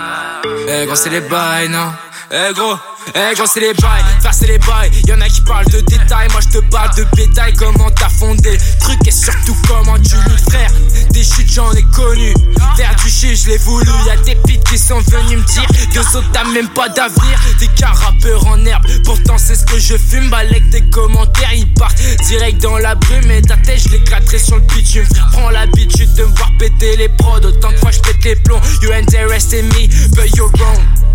[0.68, 1.92] Eh gros c'est les bails non?
[2.30, 2.76] Eh gros
[3.14, 4.90] eh gros c'est les bails, faire c'est les bails.
[5.06, 7.52] Y'en a qui parlent de détails, moi je te parle de bétail.
[7.54, 10.70] Comment t'as fondé le truc et surtout comment tu luttes frère?
[11.10, 12.34] Des chutes j'en ai connu.
[12.76, 13.90] Faire du shit je l'ai voulu.
[14.06, 17.38] Y'a des pites qui sont venus me dire Que autres t'as même pas d'avenir.
[17.58, 20.28] T'es qu'un rappeur en herbe Pourtant c'est ce que je fume.
[20.30, 23.30] Balèque tes commentaires ils partent direct dans la brume.
[23.30, 25.06] Et ta tête je l'éclaterai sur le bitume.
[25.32, 27.40] Prends l'habitude de me voir péter les prods.
[27.44, 28.60] Autant que fois je pète les plombs.
[28.82, 31.07] You interested me but you're wrong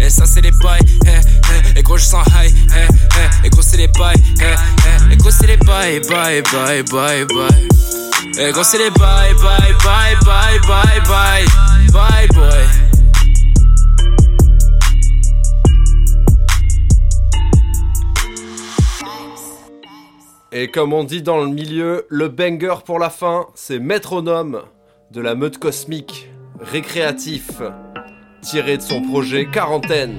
[0.00, 1.10] et ça c'est les bails, eh,
[1.74, 2.86] eh, et gros je sens high, eh,
[3.42, 7.68] eh, et gros c'est les eh, et gros c'est les bails, bye, bye, bye, bye.
[8.38, 12.86] Et gros c'est les bails, bye, bye, bye, bye, bye, bye, boy.
[20.52, 24.62] Et comme on dit dans le milieu, le banger pour la fin, c'est Métronome
[25.10, 26.30] de la meute cosmique,
[26.60, 27.60] récréatif,
[28.42, 30.18] tiré de son projet Quarantaine.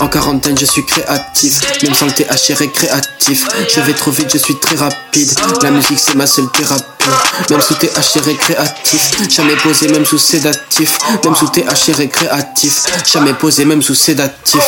[0.00, 3.46] En quarantaine, je suis créatif, même sans le THR récréatif.
[3.74, 5.30] Je vais trop vite, je suis très rapide.
[5.62, 6.84] La musique, c'est ma seule thérapie.
[7.48, 10.98] Même sous THR récréatif, jamais posé, même sous sédatif.
[11.24, 14.60] Même sous THR récréatif, jamais posé, même sous sédatif.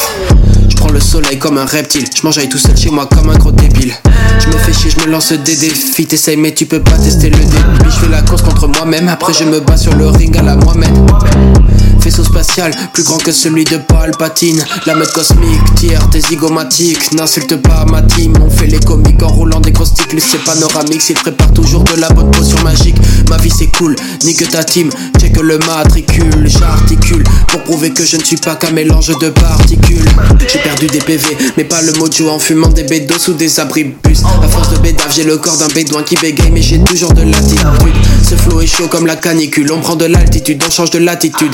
[0.92, 3.92] Le soleil comme un reptile, je mangeaille tout seul chez moi comme un gros débile.
[4.38, 7.28] Je me fais chier, je me lance des défis, t'essayes mais tu peux pas tester
[7.28, 7.50] le débit.
[7.84, 10.56] Je fais la course contre moi-même, après je me bats sur le ring à la
[10.56, 10.90] Mohamed.
[12.00, 14.64] Faisceau spatial, plus grand que celui de Palpatine.
[14.86, 17.12] La mode cosmique, tiers, t'es zygomatiques.
[17.12, 20.14] N'insulte pas ma team, on fait les comiques en roulant des grosses sticks.
[20.20, 22.96] C'est panoramique, s'il prépare toujours de la bonne potion magique.
[23.28, 26.46] Ma vie c'est cool, nique ta team, check le matricule.
[26.46, 30.08] J'articule pour prouver que je ne suis pas qu'un mélange de particules.
[30.84, 34.22] Des PV, mais pas le mojo en fumant des bédos sous des abribus.
[34.42, 37.22] À force de bédave, j'ai le corps d'un bédouin qui bégaye, mais j'ai toujours de
[37.22, 37.66] l'attitude.
[38.28, 41.52] Ce flow est chaud comme la canicule, on prend de l'altitude, on change de latitude.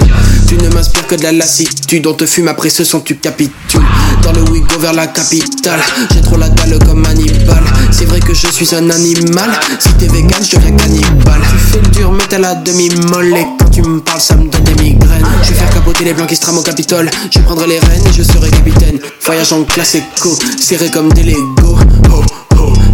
[0.49, 3.81] Tu ne m'inspires que de la lassitude, on te fume après ce son, tu capitules.
[4.23, 5.81] Dans le Wigo vers la capitale,
[6.13, 7.63] j'ai trop la dalle comme Hannibal.
[7.91, 11.43] C'est vrai que je suis un animal, si t'es vegan, je deviens cannibale.
[11.51, 13.35] Tu fais le dur, mais t'as la demi-molle.
[13.73, 15.25] Tu me parles, ça me donne des migraines.
[15.43, 17.11] Je vais faire capoter les blancs qui se Capitole.
[17.31, 18.99] Je prendrai les rênes et je serai capitaine.
[19.25, 21.79] Voyage en classe éco, serré comme des Lego.
[22.13, 22.52] Oh.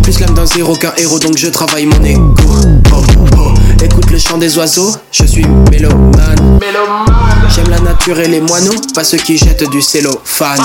[0.08, 2.32] Plus l'âme d'un zéro qu'un héros, donc je travaille mon ego.
[2.94, 3.02] Oh,
[3.36, 3.54] oh.
[3.84, 6.58] Écoute le chant des oiseaux, je suis mélomane.
[7.54, 10.62] J'aime la nature et les moineaux, pas ceux qui jettent du cellophane.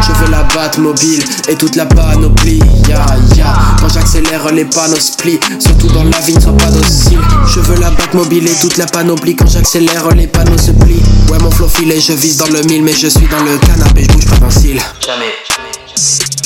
[0.00, 2.58] Je veux la batte mobile et toute la panoplie.
[2.88, 3.06] Ya
[3.36, 7.20] ya, quand j'accélère les panneaux split, surtout dans la vie ne sois pas docile.
[7.54, 11.04] Je veux la batte mobile et toute la panoplie quand j'accélère les panneaux se plient.
[11.30, 14.02] Ouais, mon flow filé, je vise dans le mille, mais je suis dans le canapé,
[14.08, 14.80] je bouge pas d'un cil.
[15.06, 16.41] Jamais.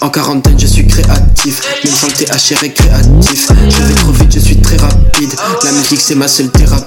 [0.00, 3.48] En quarantaine, je suis créatif, même sans le THR récréatif.
[3.70, 5.32] Je vais trop vite, je suis très rapide.
[5.64, 6.84] La musique, c'est ma seule thérapie.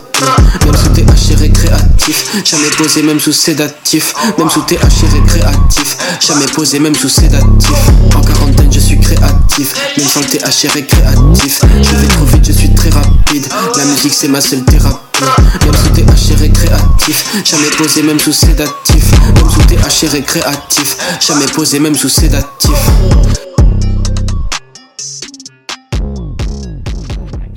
[0.66, 4.14] Même sous THR récréatif, jamais posé, même sous sédatif.
[4.38, 7.72] Même sous THR récréatif, jamais posé, même sous sédatif.
[8.16, 11.62] En quarantaine, je suis créatif, même sans le THR récréatif.
[11.82, 13.48] Je vais trop vite, je suis très rapide.
[13.76, 15.09] La musique, c'est ma seule thérapie.
[15.20, 19.04] Même sous THR récréatif, jamais posé, même sous sédatif.
[19.36, 23.49] Même sous THR récréatif, jamais posé, même sous sédatif.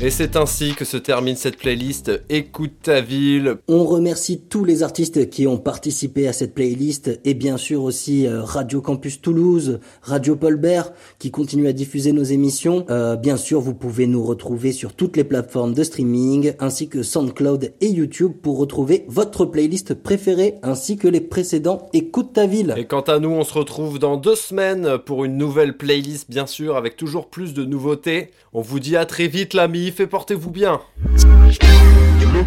[0.04, 3.58] Et c'est ainsi que se termine cette playlist Écoute ta ville.
[3.68, 8.26] On remercie tous les artistes qui ont participé à cette playlist et bien sûr aussi
[8.26, 10.90] euh, Radio Campus Toulouse, Radio Polbert
[11.20, 12.84] qui continue à diffuser nos émissions.
[12.90, 17.04] Euh, bien sûr, vous pouvez nous retrouver sur toutes les plateformes de streaming ainsi que
[17.04, 22.74] SoundCloud et YouTube pour retrouver votre playlist préférée ainsi que les précédents Écoute ta ville.
[22.76, 26.48] Et quant à nous, on se retrouve dans deux semaines pour une nouvelle playlist bien
[26.48, 28.32] sûr avec toujours plus de nouveautés.
[28.52, 30.80] On vous dit à très vite l'ami, fait portez-vous bien.
[31.04, 32.42] Le